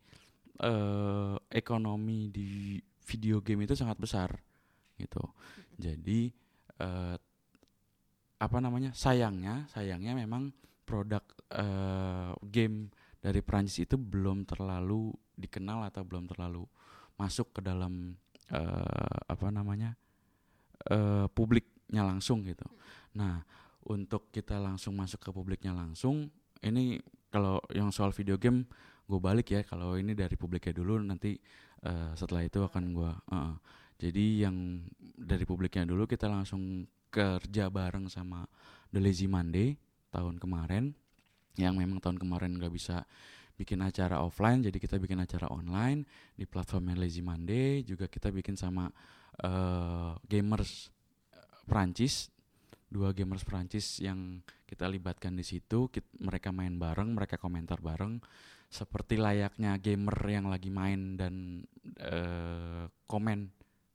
eh, 0.62 1.36
ekonomi 1.50 2.30
di 2.30 2.78
video 3.10 3.42
game 3.42 3.66
itu 3.66 3.74
sangat 3.74 3.98
besar 3.98 4.30
gitu. 4.94 5.20
Jadi 5.74 6.30
eh, 6.78 7.16
apa 8.40 8.58
namanya? 8.62 8.94
Sayangnya, 8.94 9.68
sayangnya 9.68 10.16
memang 10.16 10.54
produk 10.86 11.20
eh, 11.54 12.30
game 12.49 12.90
dari 13.21 13.45
Prancis 13.45 13.85
itu 13.85 14.00
belum 14.00 14.49
terlalu 14.49 15.12
dikenal 15.37 15.85
atau 15.90 16.02
belum 16.07 16.30
terlalu 16.30 16.64
masuk 17.21 17.52
ke 17.52 17.61
dalam 17.61 18.16
eh, 18.50 19.16
apa 19.28 19.49
namanya? 19.52 19.95
eh, 20.88 21.26
publiknya 21.33 22.02
langsung 22.07 22.40
gitu. 22.47 22.64
Nah, 23.19 23.45
untuk 23.90 24.33
kita 24.33 24.57
langsung 24.57 24.97
masuk 24.97 25.21
ke 25.21 25.30
publiknya 25.35 25.76
langsung, 25.76 26.30
ini 26.64 27.00
kalau 27.28 27.61
yang 27.73 27.92
soal 27.92 28.14
video 28.16 28.40
game 28.40 28.64
gue 29.04 29.21
balik 29.21 29.52
ya. 29.52 29.61
Kalau 29.66 29.99
ini 29.99 30.14
dari 30.16 30.38
publiknya 30.38 30.73
dulu, 30.73 31.02
nanti 31.02 31.37
eh, 31.85 32.12
setelah 32.16 32.47
itu 32.47 32.64
akan 32.64 32.85
gue. 32.95 33.12
jadi 34.00 34.49
yang 34.49 34.80
dari 35.21 35.45
publiknya 35.45 35.85
dulu 35.85 36.09
kita 36.09 36.25
langsung 36.25 36.88
kerja 37.12 37.69
bareng 37.69 38.09
sama 38.09 38.49
The 38.88 38.97
Lazy 38.97 39.28
Monday 39.28 39.76
tahun 40.09 40.40
kemarin, 40.40 40.97
yang 41.59 41.75
memang 41.78 41.99
tahun 41.99 42.19
kemarin 42.21 42.54
nggak 42.59 42.73
bisa 42.75 43.02
bikin 43.59 43.83
acara 43.85 44.23
offline, 44.25 44.64
jadi 44.64 44.76
kita 44.80 44.97
bikin 44.97 45.21
acara 45.21 45.50
online 45.52 46.09
di 46.33 46.49
platformnya 46.49 46.97
Lazy 46.97 47.21
Monday. 47.21 47.85
Juga 47.85 48.09
kita 48.09 48.33
bikin 48.33 48.57
sama 48.57 48.88
eh, 49.40 50.12
gamers 50.28 50.88
eh, 51.35 51.64
Prancis 51.69 52.30
dua 52.90 53.14
gamers 53.14 53.47
Prancis 53.47 54.02
yang 54.02 54.42
kita 54.66 54.90
libatkan 54.90 55.38
di 55.38 55.47
situ 55.47 55.87
kit- 55.95 56.11
mereka 56.19 56.50
main 56.50 56.75
bareng 56.75 57.14
mereka 57.14 57.38
komentar 57.38 57.78
bareng 57.78 58.19
seperti 58.66 59.14
layaknya 59.14 59.78
gamer 59.78 60.19
yang 60.26 60.50
lagi 60.50 60.75
main 60.75 61.14
dan 61.14 61.62
eh, 62.02 62.90
komen 63.07 63.47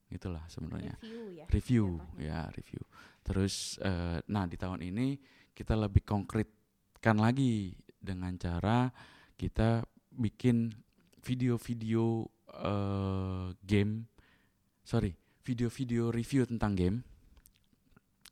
gitulah 0.07 0.47
sebenarnya 0.47 0.95
Review 1.03 1.27
ya. 1.35 1.45
review 1.51 1.85
jatuhnya. 1.99 2.23
ya 2.23 2.39
review 2.55 2.83
terus 3.19 3.75
eh, 3.83 4.23
nah 4.31 4.47
di 4.47 4.55
tahun 4.55 4.79
ini 4.79 5.19
kita 5.51 5.75
lebih 5.75 6.07
konkretkan 6.95 7.19
lagi 7.19 7.75
dengan 7.99 8.31
cara 8.39 8.87
kita 9.35 9.83
bikin 10.15 10.71
video-video 11.27 12.23
eh, 12.55 13.51
game. 13.67 14.07
Sorry 14.87 15.11
video-video 15.43 16.07
review 16.15 16.47
tentang 16.47 16.71
game 16.79 16.97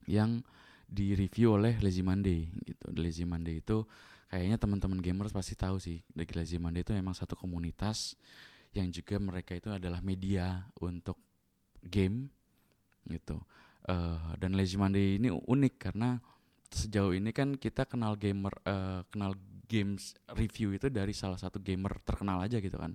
yang 0.08 0.48
direview 0.88 1.60
oleh 1.60 1.76
Lazy 1.84 2.08
Monday 2.08 2.48
gitu. 2.64 2.88
Lazy 2.96 3.28
Monday 3.28 3.60
itu 3.60 3.84
kayaknya 4.32 4.56
teman-teman 4.56 5.04
gamers 5.04 5.36
pasti 5.36 5.60
tahu 5.60 5.84
sih. 5.84 6.00
Dari 6.08 6.32
Lazy 6.32 6.56
Monday 6.56 6.88
itu 6.88 6.96
memang 6.96 7.12
satu 7.12 7.36
komunitas 7.36 8.16
yang 8.72 8.88
juga 8.96 9.20
mereka 9.20 9.60
itu 9.60 9.76
adalah 9.76 10.00
media 10.00 10.72
untuk 10.80 11.20
game 11.84 12.32
gitu. 13.12 13.44
Eh, 13.92 14.40
dan 14.40 14.56
Lazy 14.56 14.80
Monday 14.80 15.20
ini 15.20 15.28
unik 15.36 15.76
karena 15.76 16.24
sejauh 16.74 17.14
ini 17.14 17.30
kan 17.32 17.56
kita 17.56 17.86
kenal 17.86 18.18
gamer 18.18 18.54
eh, 18.66 19.02
kenal 19.14 19.38
games 19.68 20.14
review 20.36 20.76
itu 20.76 20.92
dari 20.92 21.16
salah 21.16 21.40
satu 21.40 21.58
gamer 21.58 21.98
terkenal 22.04 22.44
aja 22.44 22.60
gitu 22.60 22.76
kan. 22.78 22.94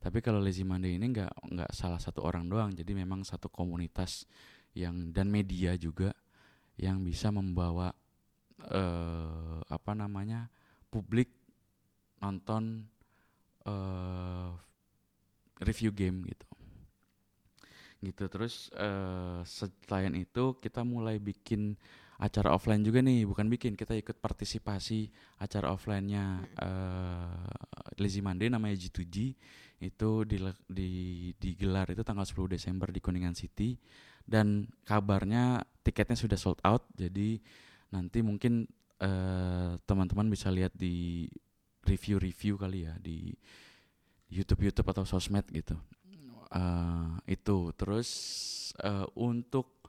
Tapi 0.00 0.20
kalau 0.20 0.40
Lazy 0.40 0.64
Monday 0.64 1.00
ini 1.00 1.12
nggak 1.16 1.32
nggak 1.52 1.70
salah 1.72 2.00
satu 2.00 2.24
orang 2.24 2.48
doang. 2.48 2.70
Jadi 2.72 2.92
memang 2.92 3.24
satu 3.24 3.48
komunitas 3.48 4.28
yang 4.76 5.12
dan 5.12 5.32
media 5.32 5.76
juga 5.80 6.12
yang 6.76 7.00
bisa 7.00 7.30
membawa 7.30 7.94
eh 8.64 9.58
apa 9.68 9.92
namanya 9.96 10.48
publik 10.92 11.32
nonton 12.20 12.84
eh 13.64 14.50
review 15.64 15.90
game 15.94 16.24
gitu. 16.28 16.48
Gitu. 18.04 18.24
Terus 18.28 18.68
eh 18.76 19.40
selain 19.48 20.12
itu 20.20 20.60
kita 20.60 20.84
mulai 20.84 21.16
bikin 21.16 21.80
acara 22.18 22.54
offline 22.54 22.82
juga 22.86 23.02
nih 23.02 23.26
bukan 23.26 23.50
bikin 23.50 23.74
kita 23.74 23.98
ikut 23.98 24.22
partisipasi 24.22 25.10
acara 25.42 25.74
offline-nya. 25.74 26.24
Eh 26.58 27.74
Lazy 27.98 28.22
Monday 28.22 28.50
namanya 28.50 28.74
G2G 28.74 29.34
itu 29.82 30.10
dile- 30.26 30.58
di 30.66 31.30
digelar 31.38 31.90
itu 31.90 32.02
tanggal 32.02 32.26
10 32.26 32.50
Desember 32.50 32.90
di 32.90 33.00
Kuningan 33.02 33.34
City. 33.36 33.78
Dan 34.24 34.64
kabarnya 34.88 35.60
tiketnya 35.84 36.16
sudah 36.16 36.38
sold 36.40 36.58
out 36.64 36.88
jadi 36.96 37.36
nanti 37.92 38.24
mungkin 38.24 38.64
eh, 38.98 39.72
teman-teman 39.84 40.32
bisa 40.32 40.48
lihat 40.48 40.72
di 40.72 41.28
review-review 41.84 42.56
kali 42.56 42.88
ya 42.88 42.96
di 42.96 43.36
YouTube 44.32 44.64
YouTube 44.64 44.88
atau 44.90 45.04
sosmed 45.04 45.44
gitu. 45.52 45.76
Eh, 46.54 47.34
itu. 47.36 47.70
Terus 47.76 48.08
eh, 48.80 49.06
untuk 49.18 49.83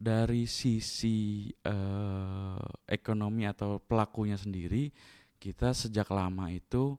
dari 0.00 0.48
sisi 0.48 1.52
eh, 1.52 2.64
ekonomi 2.88 3.44
atau 3.44 3.76
pelakunya 3.76 4.40
sendiri 4.40 4.88
kita 5.36 5.76
sejak 5.76 6.08
lama 6.08 6.48
itu 6.48 6.96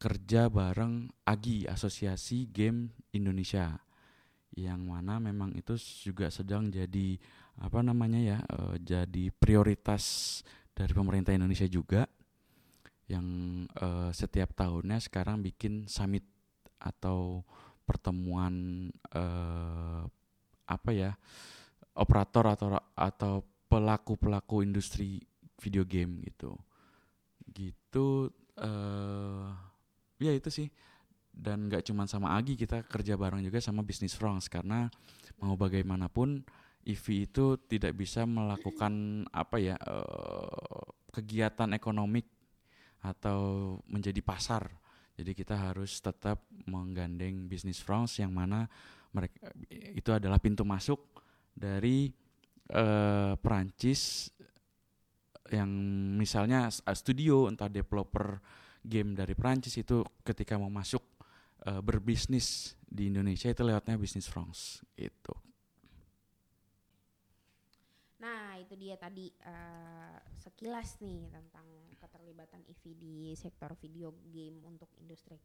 kerja 0.00 0.48
bareng 0.48 1.12
AGI 1.28 1.68
Asosiasi 1.68 2.48
Game 2.48 2.96
Indonesia 3.12 3.76
yang 4.56 4.88
mana 4.88 5.20
memang 5.20 5.52
itu 5.52 5.76
juga 5.76 6.32
sedang 6.32 6.72
jadi 6.72 7.20
apa 7.60 7.84
namanya 7.84 8.20
ya 8.20 8.38
eh, 8.40 8.76
jadi 8.80 9.28
prioritas 9.36 10.40
dari 10.72 10.96
pemerintah 10.96 11.36
Indonesia 11.36 11.68
juga 11.68 12.08
yang 13.12 13.24
eh, 13.68 14.10
setiap 14.16 14.56
tahunnya 14.56 15.04
sekarang 15.04 15.44
bikin 15.44 15.84
summit 15.84 16.24
atau 16.80 17.44
pertemuan 17.84 18.88
eh, 19.12 20.02
apa 20.66 20.90
ya 20.90 21.12
operator 21.96 22.44
atau 22.52 22.68
atau 22.94 23.34
pelaku 23.66 24.14
pelaku 24.20 24.62
industri 24.62 25.20
video 25.58 25.82
game 25.82 26.22
gitu 26.22 26.54
gitu 27.50 28.30
eh 28.56 29.48
ya 30.16 30.32
itu 30.32 30.48
sih 30.48 30.68
dan 31.36 31.68
nggak 31.68 31.84
cuma 31.84 32.08
sama 32.08 32.32
Agi 32.40 32.56
kita 32.56 32.80
kerja 32.88 33.20
bareng 33.20 33.44
juga 33.44 33.60
sama 33.60 33.84
Business 33.84 34.16
France 34.16 34.48
karena 34.48 34.88
mau 35.36 35.52
bagaimanapun 35.52 36.40
EV 36.86 37.28
itu 37.28 37.60
tidak 37.68 37.92
bisa 37.98 38.24
melakukan 38.24 39.26
apa 39.34 39.60
ya 39.60 39.76
eh, 39.76 40.84
kegiatan 41.12 41.68
ekonomik 41.76 42.24
atau 43.04 43.40
menjadi 43.90 44.18
pasar. 44.24 44.70
Jadi 45.16 45.32
kita 45.32 45.56
harus 45.56 45.96
tetap 46.04 46.44
menggandeng 46.68 47.48
bisnis 47.48 47.80
France 47.80 48.20
yang 48.20 48.36
mana 48.36 48.68
mereka 49.16 49.48
itu 49.96 50.12
adalah 50.12 50.36
pintu 50.36 50.60
masuk 50.60 51.00
dari 51.56 52.12
uh, 52.76 53.32
Perancis 53.40 54.28
yang 55.48 55.70
misalnya 56.18 56.68
studio 56.70 57.48
entah 57.48 57.70
developer 57.72 58.36
game 58.84 59.16
dari 59.16 59.32
Perancis 59.32 59.74
itu 59.80 60.04
ketika 60.22 60.60
mau 60.60 60.70
masuk 60.70 61.02
uh, 61.66 61.80
berbisnis 61.82 62.76
di 62.86 63.10
Indonesia 63.10 63.50
itu 63.50 63.62
lewatnya 63.64 63.98
bisnis 63.98 64.28
France 64.28 64.84
itu. 64.94 65.34
Nah 68.22 68.58
itu 68.58 68.74
dia 68.78 68.94
tadi 68.98 69.30
uh, 69.46 70.18
sekilas 70.38 70.98
nih 71.02 71.30
tentang 71.30 71.66
keterlibatan 71.98 72.62
EV 72.66 72.82
di 72.94 73.16
sektor 73.34 73.74
video 73.78 74.14
game 74.30 74.62
untuk 74.66 74.90
industri 75.02 75.38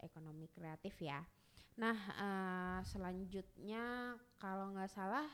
ekonomi 0.00 0.48
kreatif 0.52 0.94
ya. 1.00 1.24
Nah 1.80 1.98
uh, 2.18 2.80
selanjutnya 2.86 4.14
kalau 4.38 4.74
nggak 4.74 4.92
salah 4.92 5.26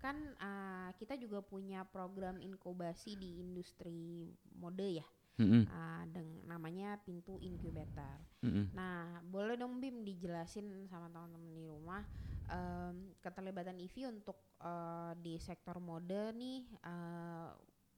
kan 0.00 0.16
uh, 0.36 0.92
kita 1.00 1.16
juga 1.16 1.40
punya 1.40 1.80
program 1.88 2.36
inkubasi 2.36 3.16
di 3.16 3.40
industri 3.40 4.28
mode 4.52 5.00
ya 5.00 5.06
mm-hmm. 5.38 5.62
uh, 5.66 6.04
dengan 6.10 6.38
namanya 6.56 7.00
pintu 7.02 7.38
incubator. 7.42 8.18
Mm-hmm. 8.44 8.64
Nah, 8.74 9.22
boleh 9.26 9.58
dong 9.58 9.82
Bim 9.82 10.06
dijelasin 10.06 10.86
sama 10.86 11.10
teman-teman 11.10 11.50
di 11.54 11.64
rumah 11.66 12.02
um, 12.50 13.14
keterlibatan 13.18 13.78
IVI 13.80 14.10
untuk 14.10 14.38
uh, 14.62 15.12
di 15.18 15.38
sektor 15.42 15.78
mode 15.82 16.34
nih, 16.36 16.62
uh, 16.86 17.50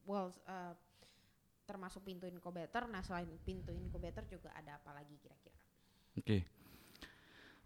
well 0.09 0.33
uh, 0.49 0.73
termasuk 1.67 2.07
pintu 2.07 2.25
incubator. 2.31 2.87
Nah, 2.89 3.03
selain 3.05 3.29
pintu 3.45 3.75
incubator 3.75 4.25
juga 4.31 4.55
ada 4.57 4.79
apa 4.79 4.95
lagi 4.97 5.19
kira-kira? 5.21 5.59
Oke. 6.17 6.25
Okay. 6.25 6.41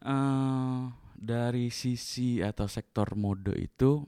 Uh, 0.01 0.89
dari 1.21 1.69
sisi 1.69 2.41
atau 2.41 2.65
sektor 2.65 3.13
mode 3.13 3.53
itu, 3.53 4.01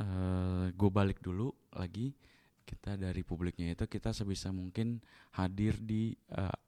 uh, 0.00 0.72
gue 0.72 0.90
balik 0.90 1.20
dulu 1.20 1.52
lagi. 1.76 2.16
Kita 2.68 2.96
dari 2.96 3.24
publiknya 3.24 3.72
itu 3.72 3.88
kita 3.88 4.12
sebisa 4.12 4.52
mungkin 4.52 5.00
hadir 5.40 5.80
di 5.80 6.12
eh, 6.12 6.58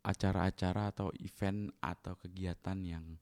acara-acara 0.00 0.88
atau 0.88 1.12
event 1.20 1.68
atau 1.76 2.16
kegiatan 2.16 2.80
yang 2.80 3.20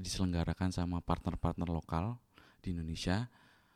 diselenggarakan 0.00 0.72
sama 0.72 1.04
partner-partner 1.04 1.68
lokal 1.68 2.16
di 2.64 2.72
Indonesia. 2.72 3.28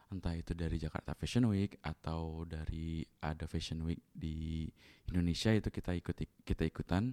Entah 0.08 0.32
itu 0.32 0.56
dari 0.56 0.80
Jakarta 0.80 1.12
Fashion 1.12 1.52
Week 1.52 1.76
atau 1.84 2.48
dari 2.48 3.04
ada 3.20 3.44
Fashion 3.44 3.84
Week 3.84 4.00
di 4.16 4.64
Indonesia 5.12 5.52
itu 5.52 5.68
kita 5.68 5.92
ikut 5.92 6.16
kita 6.40 6.64
ikutan 6.64 7.12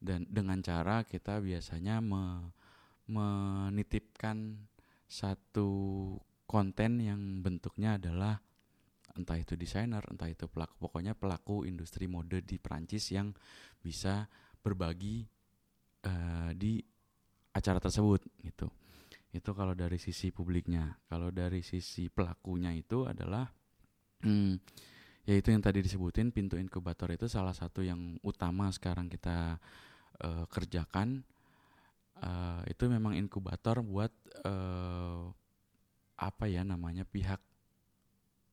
dan 0.00 0.24
dengan 0.28 0.60
cara 0.60 1.02
kita 1.04 1.40
biasanya 1.40 2.00
me, 2.00 2.52
menitipkan 3.10 4.56
satu 5.10 5.70
konten 6.46 7.02
yang 7.02 7.42
bentuknya 7.42 7.98
adalah 7.98 8.38
entah 9.18 9.38
itu 9.38 9.58
desainer, 9.58 10.02
entah 10.06 10.30
itu 10.30 10.46
pelaku, 10.46 10.74
pokoknya 10.78 11.18
pelaku 11.18 11.66
industri 11.66 12.06
mode 12.06 12.42
di 12.46 12.56
Prancis 12.62 13.10
yang 13.10 13.34
bisa 13.82 14.30
berbagi 14.62 15.26
uh, 16.06 16.50
di 16.54 16.78
acara 17.50 17.82
tersebut 17.82 18.22
gitu. 18.46 18.70
Itu 19.30 19.54
kalau 19.54 19.74
dari 19.78 19.98
sisi 19.98 20.34
publiknya. 20.34 20.90
Kalau 21.06 21.30
dari 21.30 21.62
sisi 21.62 22.10
pelakunya 22.10 22.74
itu 22.74 23.06
adalah 23.06 23.46
hmm, 24.26 24.54
yaitu 25.28 25.52
yang 25.52 25.60
tadi 25.60 25.84
disebutin 25.84 26.32
pintu 26.32 26.56
inkubator 26.56 27.12
itu 27.12 27.28
salah 27.28 27.52
satu 27.52 27.84
yang 27.84 28.16
utama 28.24 28.72
sekarang 28.72 29.08
kita 29.12 29.60
uh, 30.24 30.44
kerjakan. 30.48 31.24
Uh, 32.20 32.60
itu 32.68 32.84
memang 32.84 33.16
inkubator 33.16 33.80
buat 33.80 34.12
uh, 34.44 35.32
apa 36.20 36.44
ya 36.52 36.60
namanya 36.60 37.08
pihak 37.08 37.40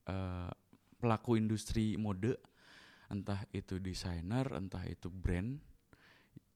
uh, 0.08 0.52
pelaku 0.98 1.36
industri 1.36 2.00
mode, 2.00 2.40
entah 3.12 3.44
itu 3.52 3.76
desainer, 3.84 4.48
entah 4.56 4.88
itu 4.88 5.12
brand 5.12 5.60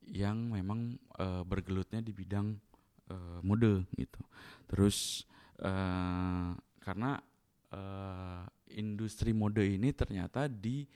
yang 0.07 0.55
memang 0.55 0.95
uh, 1.19 1.43
bergelutnya 1.43 1.99
di 1.99 2.15
bidang 2.15 2.55
uh, 3.11 3.39
mode 3.43 3.85
gitu. 3.99 4.21
Terus 4.71 5.27
uh, 5.61 6.55
karena 6.79 7.19
uh, 7.73 8.43
industri 8.75 9.35
mode 9.35 9.63
ini 9.63 9.91
ternyata 9.91 10.47
di 10.47 10.87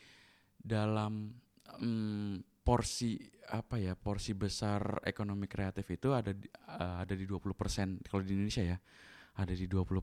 dalam 0.55 1.31
um, 1.79 2.39
porsi 2.65 3.19
apa 3.45 3.77
ya 3.77 3.93
porsi 3.93 4.33
besar 4.33 5.05
ekonomi 5.05 5.45
kreatif 5.45 5.85
itu 5.93 6.09
ada 6.09 6.33
di, 6.33 6.49
uh, 6.49 7.05
ada 7.05 7.13
di 7.13 7.25
20% 7.29 8.09
kalau 8.09 8.25
di 8.25 8.33
Indonesia 8.33 8.65
ya 8.65 8.77
ada 9.35 9.53
di 9.53 9.67
20% 9.67 9.75
uh, 9.85 10.01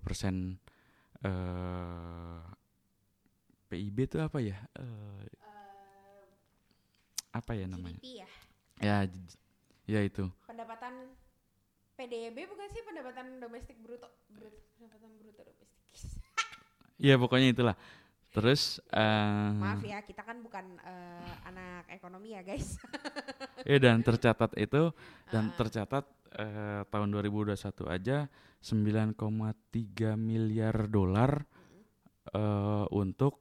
eh, 1.25 2.43
PIB 3.73 3.99
itu 4.05 4.21
apa 4.21 4.39
ya? 4.45 4.61
Uh, 4.77 5.25
uh, 5.41 6.25
apa 7.33 7.53
ya 7.57 7.65
namanya? 7.65 7.97
GDP 7.97 8.21
ya. 8.21 8.29
Ya, 8.83 8.97
ya 9.89 10.01
itu. 10.05 10.29
Pendapatan 10.45 11.17
PDB 11.97 12.45
bukan 12.45 12.69
sih 12.73 12.83
pendapatan 12.85 13.41
domestik 13.41 13.81
bruto, 13.81 14.09
bruto 14.29 14.61
pendapatan 14.77 15.11
bruto 15.17 15.41
domestik. 15.41 16.22
Iya 17.03 17.19
pokoknya 17.19 17.51
itulah. 17.51 17.77
Terus 18.33 18.81
uh, 18.95 19.53
maaf 19.61 19.85
ya 19.85 20.01
kita 20.01 20.25
kan 20.25 20.41
bukan 20.41 20.81
uh, 20.81 21.35
anak 21.51 21.85
ekonomi 21.93 22.33
ya 22.39 22.47
guys. 22.47 22.79
Iya 23.69 23.79
dan 23.79 24.03
tercatat 24.03 24.59
itu 24.59 24.91
dan 25.31 25.51
uh. 25.51 25.55
tercatat 25.55 26.03
uh, 26.35 26.83
tahun 26.91 27.09
2021 27.15 27.55
aja 27.87 28.27
9,3 28.59 29.19
miliar 30.19 30.91
dolar 30.91 31.47
uh, 32.35 32.91
untuk 32.91 33.39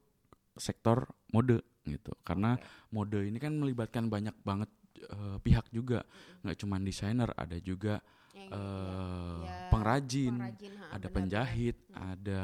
sektor 0.58 1.10
mode 1.34 1.64
gitu 1.90 2.14
karena 2.22 2.54
okay. 2.60 2.94
mode 2.94 3.20
ini 3.26 3.42
kan 3.42 3.58
melibatkan 3.58 4.14
banyak 4.14 4.36
banget 4.46 4.70
uh, 5.10 5.42
pihak 5.42 5.66
juga 5.74 6.06
nggak 6.46 6.58
cuma 6.62 6.78
desainer 6.78 7.34
ada 7.34 7.58
juga 7.58 7.98
ya, 8.36 8.46
uh, 8.54 9.42
ya, 9.42 9.58
pengrajin, 9.74 10.34
pengrajin 10.38 10.74
ha, 10.78 10.86
ada 10.94 11.08
penjahit 11.10 11.78
ada 11.98 12.42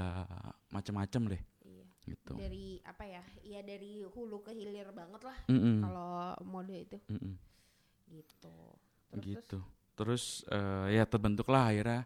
macam-macam 0.72 1.36
deh. 1.36 1.44
Iya. 1.68 1.86
gitu. 2.08 2.34
Dari 2.40 2.80
apa 2.88 3.04
ya? 3.04 3.24
Ya 3.44 3.62
dari 3.64 4.04
hulu 4.04 4.40
ke 4.44 4.56
hilir 4.56 4.92
banget 4.96 5.22
lah 5.28 5.38
mm 5.52 5.60
-mm. 5.60 5.78
kalau 5.84 6.12
mode 6.48 6.76
itu. 6.76 6.98
Mm 7.12 7.20
-mm. 7.20 7.34
gitu. 8.12 8.56
Terus, 9.12 9.26
gitu 9.26 9.60
terus? 9.98 10.24
Uh, 10.48 10.88
ya 10.94 11.04
terbentuklah 11.10 11.74
akhirnya 11.74 12.06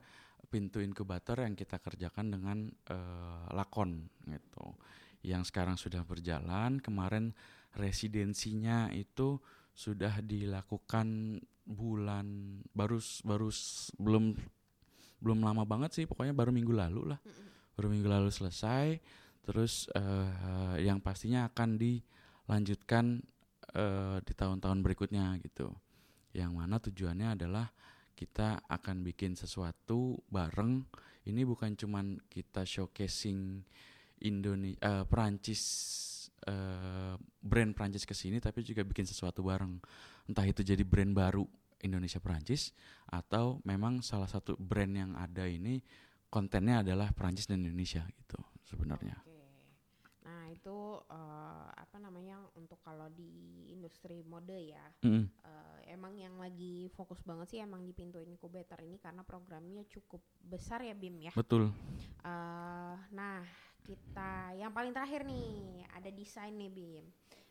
pintu 0.52 0.84
inkubator 0.84 1.44
yang 1.44 1.56
kita 1.56 1.80
kerjakan 1.80 2.34
dengan 2.34 2.58
uh, 2.92 3.48
lakon 3.52 4.08
gitu. 4.28 4.76
Yang 5.22 5.54
sekarang 5.54 5.78
sudah 5.78 6.02
berjalan 6.02 6.82
kemarin 6.82 7.36
residensinya 7.76 8.92
itu 8.92 9.40
sudah 9.72 10.20
dilakukan 10.20 11.40
bulan 11.64 12.60
baru 12.76 13.00
baru 13.24 13.48
belum 13.96 14.36
belum 15.22 15.40
lama 15.46 15.64
banget 15.64 16.02
sih 16.02 16.06
pokoknya 16.10 16.36
baru 16.36 16.52
minggu 16.52 16.74
lalu 16.74 17.16
lah 17.16 17.20
baru 17.82 17.90
minggu 17.90 18.14
lalu 18.14 18.30
selesai 18.30 19.02
terus 19.42 19.90
uh, 19.98 20.78
yang 20.78 21.02
pastinya 21.02 21.50
akan 21.50 21.82
dilanjutkan 21.82 23.26
uh, 23.74 24.22
di 24.22 24.34
tahun-tahun 24.38 24.86
berikutnya 24.86 25.34
gitu 25.42 25.74
yang 26.38 26.54
mana 26.54 26.78
tujuannya 26.78 27.34
adalah 27.42 27.74
kita 28.14 28.62
akan 28.70 29.02
bikin 29.02 29.34
sesuatu 29.34 30.14
bareng. 30.30 30.86
Ini 31.26 31.42
bukan 31.42 31.74
cuman 31.74 32.22
kita 32.30 32.62
showcasing 32.62 33.66
Indonesia 34.22 34.78
uh, 34.86 35.04
Perancis 35.10 35.62
uh, 36.46 37.18
brand 37.42 37.74
Perancis 37.74 38.06
ke 38.06 38.14
sini 38.14 38.38
tapi 38.38 38.62
juga 38.62 38.86
bikin 38.86 39.10
sesuatu 39.10 39.42
bareng. 39.42 39.82
Entah 40.30 40.46
itu 40.46 40.62
jadi 40.62 40.86
brand 40.86 41.18
baru 41.18 41.42
Indonesia 41.82 42.22
Perancis 42.22 42.78
atau 43.10 43.58
memang 43.66 44.06
salah 44.06 44.30
satu 44.30 44.54
brand 44.54 44.94
yang 44.94 45.18
ada 45.18 45.50
ini 45.50 45.82
kontennya 46.32 46.82
adalah 46.82 47.12
Perancis 47.12 47.46
dan 47.52 47.62
Indonesia 47.62 48.08
gitu 48.16 48.40
sebenarnya. 48.64 49.20
Okay 49.22 49.32
itu 50.52 50.78
uh, 51.10 51.68
apa 51.74 51.98
namanya 51.98 52.38
untuk 52.54 52.78
kalau 52.84 53.08
di 53.10 53.66
industri 53.72 54.22
mode 54.28 54.54
ya 54.54 54.84
mm. 55.02 55.26
uh, 55.42 55.78
emang 55.88 56.14
yang 56.20 56.36
lagi 56.38 56.92
fokus 56.94 57.24
banget 57.24 57.48
sih 57.56 57.60
emang 57.64 57.88
di 57.88 57.96
pintu 57.96 58.20
inkubator 58.20 58.78
ini 58.84 59.00
karena 59.00 59.24
programnya 59.24 59.88
cukup 59.88 60.22
besar 60.44 60.84
ya 60.84 60.94
Bim 60.94 61.18
ya. 61.18 61.32
Betul. 61.34 61.72
Uh, 62.22 62.96
nah 63.16 63.42
kita 63.82 64.54
yang 64.60 64.70
paling 64.76 64.94
terakhir 64.94 65.26
nih 65.26 65.88
ada 65.96 66.12
desain 66.12 66.54
nih 66.54 66.70
Bim. 66.70 67.06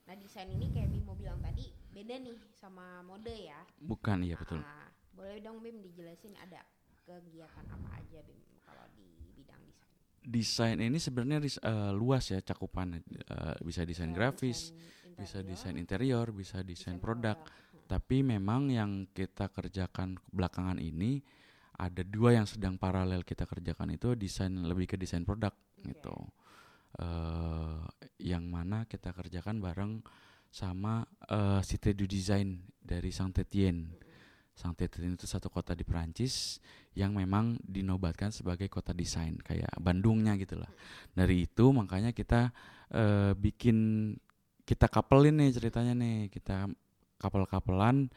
Nah 0.07 0.15
desain 0.15 0.47
ini 0.47 0.69
kayak 0.71 0.93
Bim 0.93 1.03
mau 1.03 1.17
bilang 1.17 1.41
tadi 1.41 1.73
beda 1.91 2.15
nih 2.21 2.39
sama 2.55 3.01
mode 3.03 3.33
ya. 3.33 3.59
Bukan 3.81 4.29
iya 4.29 4.37
betul. 4.37 4.61
uh, 4.61 4.89
boleh 5.17 5.41
dong 5.41 5.65
Bim 5.65 5.81
dijelasin 5.81 6.37
ada 6.39 6.63
kegiatan 7.09 7.67
apa 7.67 7.89
aja 7.99 8.21
Bim 8.23 8.50
desain 10.21 10.77
ini 10.77 11.01
sebenarnya 11.01 11.41
uh, 11.65 11.93
luas 11.97 12.29
ya 12.29 12.41
cakupan 12.45 13.01
uh, 13.01 13.57
bisa 13.65 13.83
desain 13.89 14.13
grafis, 14.13 14.73
desain 15.17 15.17
bisa 15.17 15.39
desain 15.45 15.77
interior, 15.81 16.31
bisa 16.33 16.61
desain 16.61 16.97
desain 16.97 16.99
produk. 17.01 17.37
Hmm. 17.41 17.89
Tapi 17.91 18.23
memang 18.23 18.71
yang 18.71 19.11
kita 19.11 19.51
kerjakan 19.51 20.21
belakangan 20.31 20.79
ini 20.79 21.21
ada 21.81 22.05
dua 22.05 22.37
yang 22.37 22.45
sedang 22.45 22.77
paralel 22.77 23.25
kita 23.25 23.49
kerjakan 23.49 23.97
itu 23.97 24.13
desain 24.13 24.53
lebih 24.53 24.95
ke 24.95 24.97
desain 25.01 25.25
produk 25.25 25.53
Oke. 25.53 25.97
gitu. 25.97 26.17
eh 27.01 27.81
yang 28.19 28.51
mana 28.51 28.83
kita 28.85 29.15
kerjakan 29.15 29.63
bareng 29.63 30.03
sama 30.51 31.07
eh 31.31 31.63
Cité 31.63 31.95
du 31.95 32.05
Design 32.05 32.61
dari 32.83 33.15
Saint-Étienne. 34.55 35.17
Saint-Étienne 35.17 35.17
itu 35.17 35.27
satu 35.27 35.49
kota 35.49 35.73
di 35.73 35.87
Perancis 35.87 36.59
yang 36.93 37.15
memang 37.15 37.57
dinobatkan 37.63 38.35
sebagai 38.35 38.67
kota 38.67 38.91
desain 38.91 39.39
kayak 39.41 39.71
Bandungnya 39.81 40.35
gitu 40.37 40.59
lah. 40.59 40.71
Dari 41.15 41.47
itu 41.49 41.71
makanya 41.71 42.11
kita 42.11 42.51
eh 42.91 43.33
bikin 43.39 44.13
kita 44.67 44.87
couple 44.87 45.31
nih 45.31 45.51
ceritanya 45.51 45.95
nih 45.99 46.31
kita 46.31 46.71
couple-couplean 47.19 48.11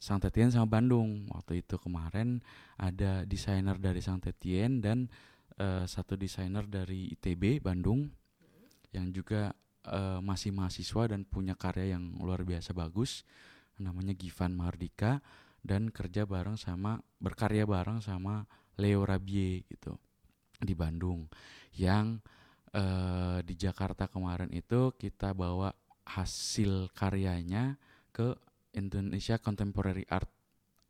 Saint-Étienne 0.00 0.48
sama 0.48 0.80
Bandung. 0.80 1.28
Waktu 1.28 1.60
itu 1.60 1.76
kemarin 1.76 2.40
ada 2.80 3.28
desainer 3.28 3.76
dari 3.76 4.00
Saint-Étienne 4.00 4.80
dan 4.80 4.98
eh, 5.60 5.84
satu 5.84 6.16
desainer 6.16 6.64
dari 6.64 7.12
ITB 7.12 7.60
Bandung 7.60 8.08
yang 8.96 9.12
juga 9.12 9.52
eh, 9.84 10.18
masih 10.24 10.56
mahasiswa 10.56 11.12
dan 11.12 11.28
punya 11.28 11.52
karya 11.52 11.94
yang 11.94 12.16
luar 12.24 12.42
biasa 12.48 12.72
bagus. 12.72 13.28
Namanya 13.80 14.16
Givan 14.16 14.56
Mardika 14.56 15.20
dan 15.60 15.92
kerja 15.92 16.24
bareng 16.24 16.56
sama 16.56 17.00
berkarya 17.20 17.68
bareng 17.68 18.00
sama 18.00 18.48
Leo 18.80 19.04
Rabie 19.04 19.64
gitu 19.68 19.96
di 20.60 20.72
Bandung. 20.72 21.28
Yang 21.76 22.20
eh, 22.72 23.38
di 23.44 23.54
Jakarta 23.56 24.08
kemarin 24.08 24.48
itu 24.52 24.92
kita 24.96 25.36
bawa 25.36 25.72
hasil 26.08 26.90
karyanya 26.96 27.76
ke 28.10 28.34
Indonesia 28.74 29.38
Contemporary 29.38 30.06
Art 30.10 30.30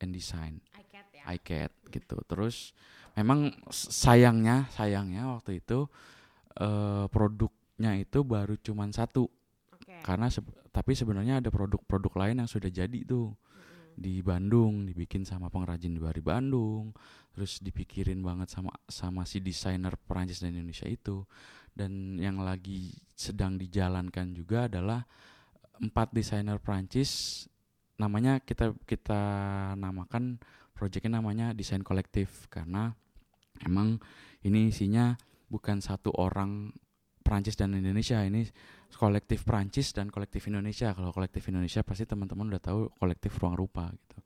and 0.00 0.12
Design 0.16 0.60
iCat 0.76 1.06
ya. 1.12 1.22
ICAT 1.36 1.72
gitu. 1.92 2.16
Terus 2.24 2.72
memang 3.18 3.52
sayangnya 3.72 4.70
sayangnya 4.72 5.34
waktu 5.34 5.60
itu 5.60 5.90
eh, 6.56 7.04
produknya 7.10 7.98
itu 7.98 8.22
baru 8.22 8.56
cuman 8.60 8.94
satu 8.94 9.28
Oke. 9.74 10.00
karena 10.04 10.30
seb- 10.30 10.56
tapi 10.70 10.94
sebenarnya 10.94 11.42
ada 11.42 11.50
produk-produk 11.50 12.12
lain 12.26 12.40
yang 12.44 12.50
sudah 12.50 12.70
jadi 12.70 13.02
tuh. 13.04 13.34
Di 14.00 14.24
Bandung 14.24 14.88
dibikin 14.88 15.28
sama 15.28 15.52
pengrajin 15.52 16.00
dari 16.00 16.24
Bandung 16.24 16.96
terus 17.36 17.60
dipikirin 17.60 18.24
banget 18.24 18.48
sama 18.48 18.72
sama 18.88 19.28
si 19.28 19.44
desainer 19.44 19.94
Perancis 20.00 20.40
dan 20.40 20.56
Indonesia 20.56 20.88
itu. 20.88 21.22
Dan 21.70 22.18
yang 22.18 22.42
lagi 22.42 22.90
sedang 23.14 23.54
dijalankan 23.60 24.34
juga 24.34 24.66
adalah 24.66 25.06
empat 25.78 26.12
desainer 26.12 26.58
Perancis 26.58 27.44
namanya 28.00 28.40
kita 28.40 28.72
kita 28.88 29.20
namakan 29.76 30.40
proyeknya 30.72 31.20
namanya 31.20 31.52
desain 31.52 31.84
kolektif 31.84 32.48
karena 32.48 32.96
emang 33.64 34.00
ini 34.40 34.72
isinya 34.72 35.16
bukan 35.52 35.84
satu 35.84 36.08
orang 36.16 36.72
Perancis 37.20 37.60
dan 37.60 37.76
Indonesia 37.76 38.24
ini 38.24 38.48
kolektif 38.94 39.46
Perancis 39.46 39.94
dan 39.94 40.10
kolektif 40.10 40.46
Indonesia. 40.50 40.92
Kalau 40.94 41.14
kolektif 41.14 41.46
Indonesia 41.48 41.80
pasti 41.86 42.04
teman-teman 42.06 42.50
udah 42.50 42.62
tahu 42.62 42.80
kolektif 42.98 43.36
ruang 43.38 43.56
rupa 43.56 43.90
gitu. 43.90 44.18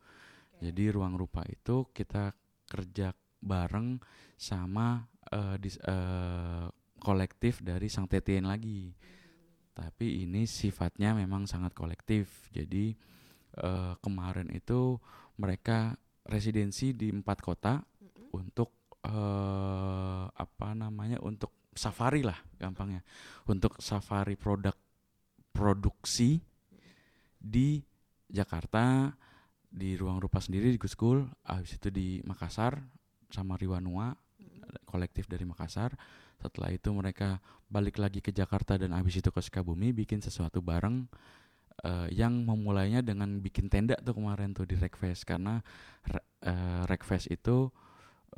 Jadi 0.64 0.84
ruang 0.92 1.14
rupa 1.18 1.44
itu 1.48 1.90
kita 1.92 2.32
kerja 2.64 3.12
bareng 3.44 4.00
sama 4.40 5.04
eh, 5.32 5.56
dis- 5.60 5.82
eh, 5.82 6.66
kolektif 7.00 7.60
dari 7.60 7.92
Sang 7.92 8.08
Tetien 8.08 8.48
lagi. 8.48 8.94
Tapi 9.74 10.22
ini 10.24 10.46
sifatnya 10.46 11.12
memang 11.12 11.44
sangat 11.44 11.76
kolektif. 11.76 12.48
Jadi 12.54 12.94
eh, 13.60 13.94
kemarin 14.00 14.48
itu 14.54 14.96
mereka 15.36 15.98
residensi 16.24 16.96
di 16.96 17.12
empat 17.12 17.38
kota 17.44 17.82
Mm-mm. 17.82 18.32
untuk 18.32 18.70
eh 19.04 20.24
apa 20.32 20.72
namanya 20.72 21.20
untuk 21.20 21.52
safari 21.74 22.22
lah 22.24 22.38
gampangnya. 22.58 23.04
Untuk 23.50 23.78
safari 23.82 24.34
produk 24.34 24.74
produksi 25.54 26.42
di 27.38 27.78
Jakarta 28.26 29.14
di 29.74 29.98
ruang 29.98 30.22
rupa 30.22 30.38
sendiri 30.38 30.70
di 30.70 30.78
Guskul 30.78 31.26
habis 31.46 31.76
itu 31.76 31.90
di 31.90 32.22
Makassar 32.22 32.78
sama 33.30 33.58
Riwanua 33.58 34.14
kolektif 34.86 35.26
dari 35.26 35.42
Makassar. 35.42 35.94
Setelah 36.38 36.70
itu 36.74 36.90
mereka 36.94 37.38
balik 37.70 37.98
lagi 37.98 38.22
ke 38.22 38.30
Jakarta 38.30 38.78
dan 38.78 38.94
habis 38.94 39.18
itu 39.18 39.30
ke 39.30 39.40
Sukabumi 39.40 39.90
bikin 39.90 40.20
sesuatu 40.22 40.62
bareng 40.62 41.06
eh, 41.82 42.08
yang 42.14 42.46
memulainya 42.46 43.00
dengan 43.02 43.38
bikin 43.42 43.66
tenda 43.66 43.98
tuh 43.98 44.14
kemarin 44.18 44.54
tuh 44.54 44.66
di 44.68 44.78
Rekfest 44.78 45.26
karena 45.26 45.58
Re- 46.06 46.26
eh, 46.44 46.82
Rekfest 46.86 47.30
itu 47.32 47.70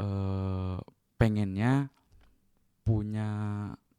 eh, 0.01 0.79
pengennya 1.17 1.93
punya 2.87 3.29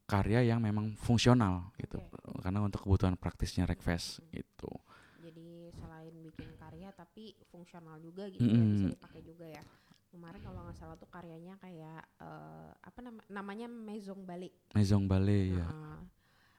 karya 0.08 0.39
yang 0.47 0.63
memang 0.63 0.95
fungsional 0.95 1.76
gitu 1.76 2.00
Oke. 2.00 2.39
karena 2.39 2.63
untuk 2.63 2.80
kebutuhan 2.80 3.19
praktisnya 3.19 3.67
Rekfest 3.67 4.23
gitu 4.32 4.71
Jadi 5.19 5.67
selain 5.76 6.15
bikin 6.23 6.56
karya 6.56 6.88
tapi 6.95 7.36
fungsional 7.52 8.00
juga 8.00 8.32
gitu 8.32 8.47
ya, 8.47 8.63
bisa 8.63 8.88
Mm-mm. 8.88 8.95
dipakai 8.95 9.21
juga 9.21 9.43
ya. 9.43 9.60
Kemarin 10.08 10.39
kalau 10.39 10.63
nggak 10.63 10.78
salah 10.80 10.95
tuh 10.95 11.12
karyanya 11.12 11.60
kayak 11.60 12.00
eh, 12.23 12.71
apa 12.80 13.00
nama 13.04 13.19
namanya 13.28 13.67
Maison 13.67 14.23
Balik. 14.23 14.56
Maison 14.71 15.04
Ballet 15.04 15.52
ya 15.52 15.67
Heeh. 15.67 16.00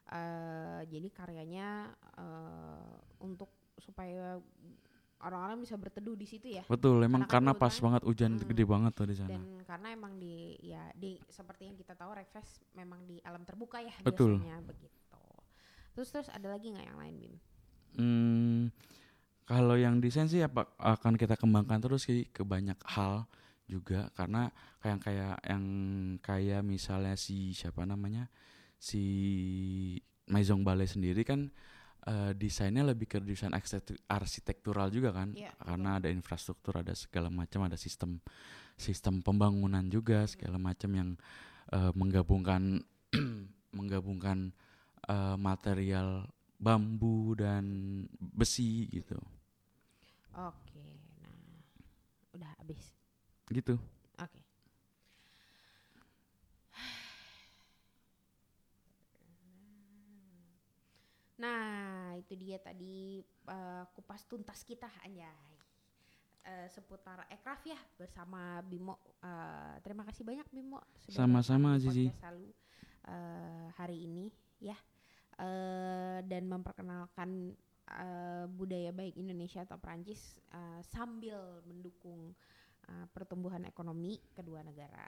Eh, 0.08 0.80
jadi 0.92 1.08
karyanya 1.08 1.68
eh, 2.20 2.92
untuk 3.24 3.48
supaya 3.80 4.36
orang-orang 5.18 5.58
bisa 5.66 5.74
berteduh 5.74 6.14
di 6.14 6.26
situ 6.26 6.46
ya. 6.54 6.62
betul 6.70 7.02
emang 7.02 7.26
Karena 7.26 7.50
pas 7.54 7.74
kan, 7.74 7.82
banget 7.90 8.02
hujan 8.06 8.32
mm, 8.38 8.46
gede 8.54 8.64
banget 8.64 8.92
tuh 8.94 9.06
di 9.10 9.16
sana 9.18 9.30
Dan 9.34 9.62
karena 9.66 9.88
emang 9.90 10.12
di 10.18 10.54
ya 10.62 10.82
di 10.94 11.18
seperti 11.26 11.66
yang 11.66 11.76
kita 11.76 11.98
tahu 11.98 12.14
Rekfest 12.14 12.62
memang 12.78 13.02
di 13.06 13.18
alam 13.26 13.42
terbuka 13.42 13.82
ya 13.82 13.94
Betul. 14.02 14.38
biasanya 14.38 14.62
begitu. 14.62 14.96
Terus 15.98 16.08
terus 16.14 16.28
ada 16.30 16.46
lagi 16.54 16.70
nggak 16.70 16.86
yang 16.86 16.98
lain 17.02 17.14
Bim? 17.18 17.34
Hmm, 17.98 18.60
kalau 19.42 19.74
yang 19.74 19.98
desain 19.98 20.30
sih 20.30 20.38
apa 20.44 20.70
akan 20.78 21.18
kita 21.18 21.34
kembangkan 21.34 21.82
terus 21.82 22.06
sih 22.06 22.30
ke 22.30 22.46
banyak 22.46 22.78
hal 22.86 23.26
juga 23.66 24.08
karena 24.14 24.48
kayak 24.80 24.98
kayak 25.02 25.36
yang 25.44 25.64
kayak 26.22 26.62
misalnya 26.62 27.18
si 27.18 27.52
siapa 27.52 27.82
namanya 27.84 28.30
si 28.78 29.02
Maison 30.28 30.62
Ballet 30.62 30.88
sendiri 30.88 31.24
kan 31.24 31.50
eh, 32.08 32.32
desainnya 32.32 32.82
lebih 32.88 33.04
ke 33.04 33.18
desain 33.20 33.52
arsitektu- 33.52 34.00
arsitektural 34.08 34.88
juga 34.88 35.12
kan? 35.12 35.36
Iya, 35.36 35.52
karena 35.60 36.00
ada 36.00 36.08
infrastruktur 36.08 36.80
ada 36.80 36.96
segala 36.96 37.28
macam 37.28 37.68
ada 37.68 37.76
sistem 37.76 38.16
sistem 38.80 39.20
pembangunan 39.20 39.84
juga 39.92 40.24
segala 40.24 40.56
macam 40.56 40.90
yang 40.96 41.10
eh, 41.74 41.92
menggabungkan 41.92 42.80
menggabungkan 43.78 44.50
eh, 45.04 45.36
material 45.36 46.24
bambu 46.58 47.36
dan 47.38 47.64
besi 48.18 48.88
gitu. 48.90 49.18
Oke, 50.34 50.86
nah 51.22 51.34
udah 52.34 52.50
habis. 52.62 52.94
gitu 53.48 53.74
Oke. 54.20 54.40
Nah, 61.38 62.14
itu 62.18 62.34
dia 62.34 62.58
tadi 62.58 63.22
eh, 63.24 63.84
kupas 63.94 64.26
tuntas 64.26 64.66
kita 64.66 64.90
anjay. 65.06 65.54
Eh, 66.48 66.68
seputar 66.72 67.28
ekraf 67.30 67.62
ya 67.66 67.78
bersama 67.94 68.58
Bimo. 68.66 68.98
Eh, 69.22 69.76
terima 69.86 70.02
kasih 70.02 70.26
banyak 70.26 70.46
Bimo 70.50 70.82
Sama-sama, 71.08 71.78
Zizi. 71.78 72.10
Salu, 72.18 72.50
eh, 73.06 73.66
hari 73.78 74.04
ini 74.04 74.28
ya. 74.58 74.76
Eh, 75.38 76.18
dan 76.26 76.50
memperkenalkan 76.50 77.54
eh, 77.86 78.44
budaya 78.50 78.90
baik 78.90 79.14
Indonesia 79.14 79.62
atau 79.62 79.78
Perancis 79.78 80.42
eh, 80.50 80.82
sambil 80.82 81.62
mendukung 81.62 82.34
uh, 82.88 83.06
pertumbuhan 83.12 83.62
ekonomi 83.68 84.16
kedua 84.32 84.64
negara. 84.64 85.06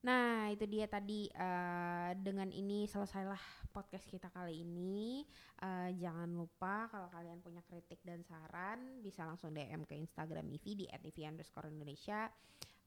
Nah, 0.00 0.48
itu 0.48 0.64
dia 0.64 0.88
tadi 0.88 1.28
uh, 1.36 2.16
dengan 2.16 2.48
ini 2.48 2.88
selesailah 2.88 3.68
podcast 3.68 4.08
kita 4.08 4.32
kali 4.32 4.64
ini. 4.64 5.28
Uh, 5.60 5.92
jangan 6.00 6.32
lupa 6.32 6.88
kalau 6.88 7.12
kalian 7.12 7.44
punya 7.44 7.60
kritik 7.68 8.00
dan 8.00 8.24
saran 8.24 9.04
bisa 9.04 9.28
langsung 9.28 9.52
DM 9.52 9.84
ke 9.84 9.92
Instagram 10.00 10.48
Nivi 10.48 10.72
di 10.72 10.86
@nivi_indonesia. 10.88 12.32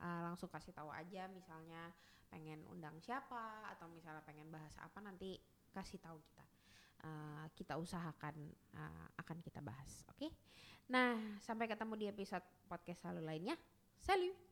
Uh, 0.02 0.21
langsung 0.26 0.49
kasih 0.49 0.73
tahu 0.73 0.89
aja 0.89 1.30
misalnya 1.30 1.93
pengen 2.34 2.65
undang 2.65 2.97
siapa 2.97 3.69
atau 3.69 3.86
misalnya 3.93 4.26
pengen 4.26 4.49
bahas 4.49 4.73
apa 4.82 4.97
nanti 4.97 5.38
kasih 5.69 6.02
tahu 6.02 6.17
kita. 6.17 6.45
Uh, 7.04 7.45
kita 7.54 7.78
usahakan 7.78 8.34
uh, 8.73 9.08
akan 9.21 9.38
kita 9.45 9.62
bahas, 9.62 10.02
oke? 10.10 10.34
Nah, 10.89 11.38
sampai 11.45 11.69
ketemu 11.69 11.93
di 11.93 12.06
episode 12.10 12.43
podcast 12.65 13.06
selalu 13.06 13.21
lainnya. 13.21 13.56
Salut. 14.02 14.34